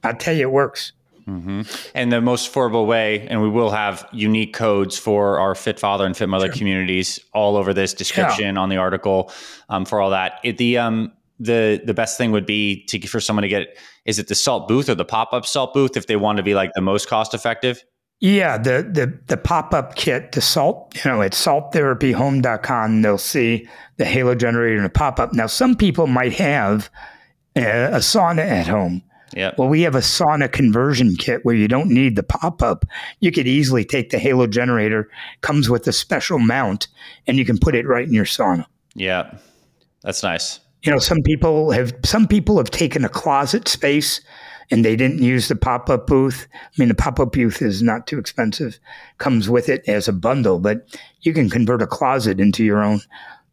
I 0.02 0.12
tell 0.12 0.34
you, 0.34 0.42
it 0.42 0.52
works. 0.52 0.92
Mm-hmm. 1.26 1.62
And 1.94 2.12
the 2.12 2.20
most 2.20 2.50
affordable 2.52 2.86
way, 2.86 3.26
and 3.28 3.42
we 3.42 3.48
will 3.48 3.70
have 3.70 4.08
unique 4.12 4.54
codes 4.54 4.98
for 4.98 5.38
our 5.38 5.54
Fit 5.54 5.78
Father 5.78 6.06
and 6.06 6.16
Fit 6.16 6.28
Mother 6.28 6.46
sure. 6.46 6.54
communities 6.54 7.20
all 7.32 7.56
over 7.56 7.74
this 7.74 7.94
description 7.94 8.54
yeah. 8.54 8.60
on 8.60 8.68
the 8.68 8.78
article 8.78 9.32
um, 9.68 9.84
for 9.84 10.00
all 10.00 10.10
that. 10.10 10.40
It, 10.42 10.58
the 10.58 10.78
um, 10.78 11.12
the 11.38 11.80
the 11.84 11.94
best 11.94 12.18
thing 12.18 12.32
would 12.32 12.46
be 12.46 12.84
to 12.86 13.00
for 13.06 13.20
someone 13.20 13.42
to 13.42 13.48
get 13.48 13.76
is 14.04 14.18
it 14.18 14.28
the 14.28 14.34
salt 14.34 14.68
booth 14.68 14.88
or 14.88 14.94
the 14.94 15.04
pop 15.04 15.32
up 15.32 15.46
salt 15.46 15.72
booth 15.72 15.96
if 15.96 16.06
they 16.06 16.16
want 16.16 16.36
to 16.36 16.42
be 16.42 16.54
like 16.54 16.70
the 16.74 16.80
most 16.80 17.08
cost 17.08 17.34
effective. 17.34 17.84
Yeah, 18.20 18.59
the 18.59 18.83
the 18.83 19.18
the 19.28 19.37
pop 19.38 19.72
up 19.72 19.94
kit, 19.94 20.33
the 20.33 20.42
salt, 20.42 20.94
you 20.94 21.11
know, 21.11 21.22
it's 21.22 21.42
salttherapyhome.com. 21.42 23.02
They'll 23.02 23.16
see 23.16 23.66
the 23.96 24.04
Halo 24.04 24.35
generator 24.35 24.76
and 24.76 24.87
a 24.87 24.90
pop 24.90 25.18
up. 25.18 25.33
Now, 25.33 25.46
some 25.46 25.74
people 25.74 26.06
might 26.06 26.35
have 26.35 26.90
a, 27.56 27.62
a 27.94 27.98
sauna 27.98 28.46
at 28.46 28.66
home. 28.66 29.02
Yeah. 29.35 29.52
Well, 29.56 29.68
we 29.68 29.83
have 29.83 29.94
a 29.94 30.00
sauna 30.00 30.50
conversion 30.50 31.16
kit 31.16 31.44
where 31.44 31.54
you 31.54 31.68
don't 31.68 31.88
need 31.88 32.16
the 32.16 32.22
pop 32.22 32.62
up. 32.62 32.85
You 33.20 33.33
could 33.33 33.46
easily 33.46 33.85
take 33.85 34.11
the 34.11 34.18
Halo 34.18 34.46
generator, 34.46 35.09
comes 35.40 35.70
with 35.70 35.87
a 35.87 35.92
special 35.92 36.38
mount, 36.38 36.88
and 37.26 37.38
you 37.38 37.44
can 37.44 37.56
put 37.56 37.74
it 37.74 37.87
right 37.87 38.06
in 38.06 38.12
your 38.12 38.24
sauna. 38.24 38.66
Yeah. 38.94 39.35
That's 40.02 40.22
nice. 40.22 40.61
You 40.83 40.92
know, 40.92 40.98
some 40.98 41.22
people 41.22 41.70
have 41.70 41.92
some 42.04 42.26
people 42.26 42.56
have 42.56 42.70
taken 42.70 43.04
a 43.04 43.09
closet 43.09 43.68
space 43.68 44.20
and 44.70 44.85
they 44.85 44.96
didn't 44.96 45.22
use 45.22 45.48
the 45.48 45.56
pop 45.56 45.90
up 45.90 46.06
booth. 46.06 46.46
I 46.54 46.68
mean, 46.78 46.88
the 46.88 46.94
pop 46.94 47.18
up 47.18 47.33
booth 47.33 47.61
is 47.61 47.83
not 47.83 48.06
too 48.06 48.18
expensive, 48.18 48.78
comes 49.18 49.48
with 49.48 49.68
it 49.68 49.83
as 49.88 50.09
a 50.09 50.12
bundle, 50.12 50.59
but 50.59 50.87
you 51.22 51.33
can 51.33 51.50
convert 51.50 51.83
a 51.83 51.87
closet 51.87 52.40
into 52.40 52.64
your 52.64 52.83
own, 52.83 53.00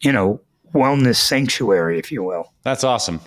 you 0.01 0.11
know, 0.11 0.41
wellness 0.73 1.15
sanctuary, 1.15 1.97
if 1.97 2.11
you 2.11 2.23
will. 2.23 2.53
That's 2.63 2.83
awesome. 2.83 3.19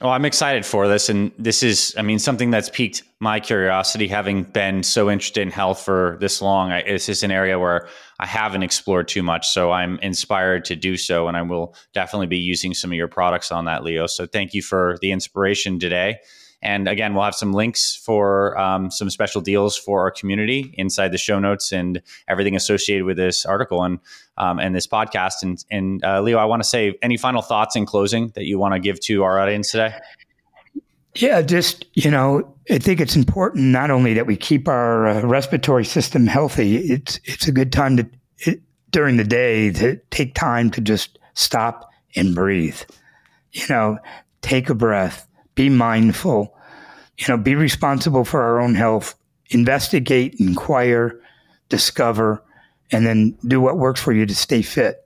Oh, 0.00 0.10
I'm 0.10 0.24
excited 0.24 0.64
for 0.64 0.86
this. 0.86 1.08
And 1.08 1.32
this 1.38 1.64
is, 1.64 1.92
I 1.98 2.02
mean, 2.02 2.20
something 2.20 2.50
that's 2.50 2.70
piqued 2.70 3.02
my 3.18 3.40
curiosity, 3.40 4.06
having 4.06 4.44
been 4.44 4.84
so 4.84 5.10
interested 5.10 5.40
in 5.40 5.50
health 5.50 5.82
for 5.82 6.16
this 6.20 6.40
long. 6.40 6.70
I, 6.70 6.84
this 6.84 7.08
is 7.08 7.24
an 7.24 7.32
area 7.32 7.58
where 7.58 7.88
I 8.20 8.26
haven't 8.26 8.62
explored 8.62 9.08
too 9.08 9.24
much. 9.24 9.48
So 9.48 9.72
I'm 9.72 9.98
inspired 9.98 10.64
to 10.66 10.76
do 10.76 10.96
so. 10.96 11.26
And 11.26 11.36
I 11.36 11.42
will 11.42 11.74
definitely 11.94 12.28
be 12.28 12.38
using 12.38 12.74
some 12.74 12.92
of 12.92 12.96
your 12.96 13.08
products 13.08 13.50
on 13.50 13.64
that, 13.64 13.82
Leo. 13.82 14.06
So 14.06 14.24
thank 14.24 14.54
you 14.54 14.62
for 14.62 14.98
the 15.02 15.10
inspiration 15.10 15.80
today. 15.80 16.18
And 16.60 16.88
again, 16.88 17.14
we'll 17.14 17.24
have 17.24 17.34
some 17.36 17.52
links 17.52 17.94
for 17.94 18.58
um, 18.58 18.90
some 18.90 19.10
special 19.10 19.40
deals 19.40 19.76
for 19.76 20.00
our 20.00 20.10
community 20.10 20.74
inside 20.76 21.12
the 21.12 21.18
show 21.18 21.38
notes 21.38 21.72
and 21.72 22.02
everything 22.26 22.56
associated 22.56 23.04
with 23.04 23.16
this 23.16 23.46
article 23.46 23.84
and 23.84 24.00
um, 24.38 24.58
and 24.58 24.74
this 24.74 24.86
podcast. 24.86 25.42
And, 25.42 25.64
and 25.70 26.04
uh, 26.04 26.20
Leo, 26.20 26.38
I 26.38 26.44
want 26.46 26.62
to 26.62 26.68
say 26.68 26.98
any 27.02 27.16
final 27.16 27.42
thoughts 27.42 27.76
in 27.76 27.86
closing 27.86 28.28
that 28.30 28.44
you 28.44 28.58
want 28.58 28.74
to 28.74 28.80
give 28.80 28.98
to 29.00 29.22
our 29.22 29.38
audience 29.38 29.70
today? 29.70 29.94
Yeah, 31.14 31.42
just, 31.42 31.84
you 31.94 32.10
know, 32.10 32.54
I 32.70 32.78
think 32.78 33.00
it's 33.00 33.16
important 33.16 33.64
not 33.66 33.90
only 33.90 34.14
that 34.14 34.26
we 34.26 34.36
keep 34.36 34.68
our 34.68 35.08
uh, 35.08 35.22
respiratory 35.22 35.84
system 35.84 36.26
healthy, 36.26 36.76
it's, 36.76 37.18
it's 37.24 37.48
a 37.48 37.52
good 37.52 37.72
time 37.72 37.96
to, 37.96 38.08
it, 38.38 38.60
during 38.90 39.16
the 39.16 39.24
day, 39.24 39.72
to 39.72 39.96
take 40.10 40.34
time 40.34 40.70
to 40.72 40.80
just 40.80 41.18
stop 41.34 41.90
and 42.14 42.34
breathe. 42.34 42.80
You 43.52 43.64
know, 43.68 43.98
take 44.42 44.70
a 44.70 44.74
breath, 44.74 45.26
be 45.58 45.68
mindful, 45.68 46.54
you 47.18 47.26
know, 47.26 47.36
be 47.36 47.56
responsible 47.56 48.24
for 48.24 48.40
our 48.40 48.60
own 48.60 48.76
health, 48.76 49.16
investigate, 49.50 50.36
inquire, 50.38 51.20
discover, 51.68 52.40
and 52.92 53.04
then 53.04 53.36
do 53.44 53.60
what 53.60 53.76
works 53.76 54.00
for 54.00 54.12
you 54.12 54.24
to 54.24 54.36
stay 54.36 54.62
fit. 54.62 55.04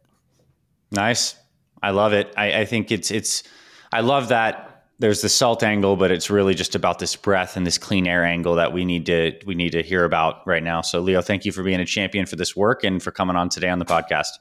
Nice. 0.90 1.36
I 1.82 1.90
love 1.90 2.12
it. 2.12 2.34
I, 2.36 2.60
I 2.60 2.64
think 2.66 2.92
it's 2.92 3.10
it's 3.10 3.44
I 3.90 4.02
love 4.02 4.28
that 4.28 4.84
there's 4.98 5.22
the 5.22 5.30
salt 5.30 5.62
angle, 5.62 5.96
but 5.96 6.12
it's 6.12 6.28
really 6.28 6.54
just 6.54 6.74
about 6.74 6.98
this 6.98 7.16
breath 7.16 7.56
and 7.56 7.66
this 7.66 7.78
clean 7.78 8.06
air 8.06 8.22
angle 8.22 8.56
that 8.56 8.74
we 8.74 8.84
need 8.84 9.06
to 9.06 9.32
we 9.46 9.54
need 9.54 9.70
to 9.70 9.82
hear 9.82 10.04
about 10.04 10.46
right 10.46 10.62
now. 10.62 10.82
So 10.82 11.00
Leo, 11.00 11.22
thank 11.22 11.46
you 11.46 11.50
for 11.50 11.62
being 11.62 11.80
a 11.80 11.86
champion 11.86 12.26
for 12.26 12.36
this 12.36 12.54
work 12.54 12.84
and 12.84 13.02
for 13.02 13.10
coming 13.10 13.36
on 13.36 13.48
today 13.48 13.70
on 13.70 13.78
the 13.78 13.86
podcast. 13.86 14.32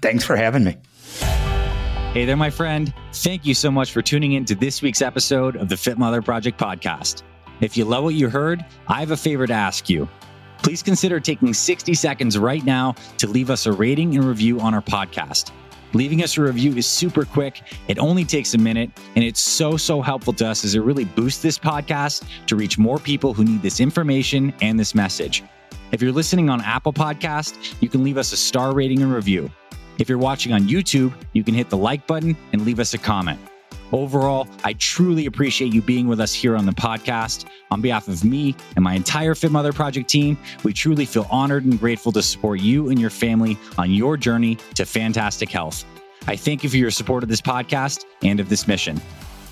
Thanks 0.00 0.24
for 0.24 0.34
having 0.34 0.64
me. 0.64 0.78
Hey 2.14 2.24
there, 2.24 2.36
my 2.36 2.48
friend. 2.48 2.94
Thank 3.12 3.44
you 3.44 3.54
so 3.54 3.72
much 3.72 3.90
for 3.90 4.00
tuning 4.00 4.34
in 4.34 4.44
to 4.44 4.54
this 4.54 4.80
week's 4.80 5.02
episode 5.02 5.56
of 5.56 5.68
the 5.68 5.76
Fit 5.76 5.98
Mother 5.98 6.22
Project 6.22 6.60
podcast. 6.60 7.24
If 7.60 7.76
you 7.76 7.84
love 7.84 8.04
what 8.04 8.14
you 8.14 8.28
heard, 8.28 8.64
I 8.86 9.00
have 9.00 9.10
a 9.10 9.16
favor 9.16 9.48
to 9.48 9.52
ask 9.52 9.88
you. 9.88 10.08
Please 10.62 10.80
consider 10.80 11.18
taking 11.18 11.52
60 11.52 11.92
seconds 11.92 12.38
right 12.38 12.64
now 12.64 12.94
to 13.18 13.26
leave 13.26 13.50
us 13.50 13.66
a 13.66 13.72
rating 13.72 14.14
and 14.14 14.24
review 14.24 14.60
on 14.60 14.74
our 14.74 14.80
podcast. 14.80 15.50
Leaving 15.92 16.22
us 16.22 16.38
a 16.38 16.42
review 16.42 16.76
is 16.76 16.86
super 16.86 17.24
quick. 17.24 17.62
It 17.88 17.98
only 17.98 18.24
takes 18.24 18.54
a 18.54 18.58
minute, 18.58 18.92
and 19.16 19.24
it's 19.24 19.40
so, 19.40 19.76
so 19.76 20.00
helpful 20.00 20.34
to 20.34 20.46
us 20.46 20.64
as 20.64 20.76
it 20.76 20.82
really 20.82 21.06
boosts 21.06 21.42
this 21.42 21.58
podcast 21.58 22.28
to 22.46 22.54
reach 22.54 22.78
more 22.78 23.00
people 23.00 23.34
who 23.34 23.42
need 23.42 23.62
this 23.62 23.80
information 23.80 24.54
and 24.60 24.78
this 24.78 24.94
message. 24.94 25.42
If 25.90 26.00
you're 26.00 26.12
listening 26.12 26.48
on 26.48 26.60
Apple 26.60 26.92
Podcast, 26.92 27.74
you 27.80 27.88
can 27.88 28.04
leave 28.04 28.18
us 28.18 28.32
a 28.32 28.36
star 28.36 28.72
rating 28.72 29.02
and 29.02 29.12
review. 29.12 29.50
If 29.98 30.08
you're 30.08 30.18
watching 30.18 30.52
on 30.52 30.68
YouTube, 30.68 31.12
you 31.32 31.44
can 31.44 31.54
hit 31.54 31.70
the 31.70 31.76
like 31.76 32.06
button 32.06 32.36
and 32.52 32.64
leave 32.64 32.80
us 32.80 32.94
a 32.94 32.98
comment. 32.98 33.38
Overall, 33.92 34.48
I 34.64 34.72
truly 34.72 35.26
appreciate 35.26 35.72
you 35.72 35.80
being 35.80 36.08
with 36.08 36.18
us 36.18 36.32
here 36.32 36.56
on 36.56 36.66
the 36.66 36.72
podcast. 36.72 37.46
On 37.70 37.80
behalf 37.80 38.08
of 38.08 38.24
me 38.24 38.56
and 38.74 38.82
my 38.82 38.94
entire 38.94 39.34
Fit 39.34 39.52
Mother 39.52 39.72
Project 39.72 40.08
team, 40.08 40.36
we 40.64 40.72
truly 40.72 41.04
feel 41.04 41.26
honored 41.30 41.64
and 41.64 41.78
grateful 41.78 42.10
to 42.12 42.22
support 42.22 42.60
you 42.60 42.88
and 42.88 42.98
your 42.98 43.10
family 43.10 43.56
on 43.78 43.92
your 43.92 44.16
journey 44.16 44.56
to 44.74 44.84
fantastic 44.84 45.50
health. 45.50 45.84
I 46.26 46.36
thank 46.36 46.64
you 46.64 46.70
for 46.70 46.76
your 46.76 46.90
support 46.90 47.22
of 47.22 47.28
this 47.28 47.40
podcast 47.40 48.04
and 48.22 48.40
of 48.40 48.48
this 48.48 48.66
mission. 48.66 49.00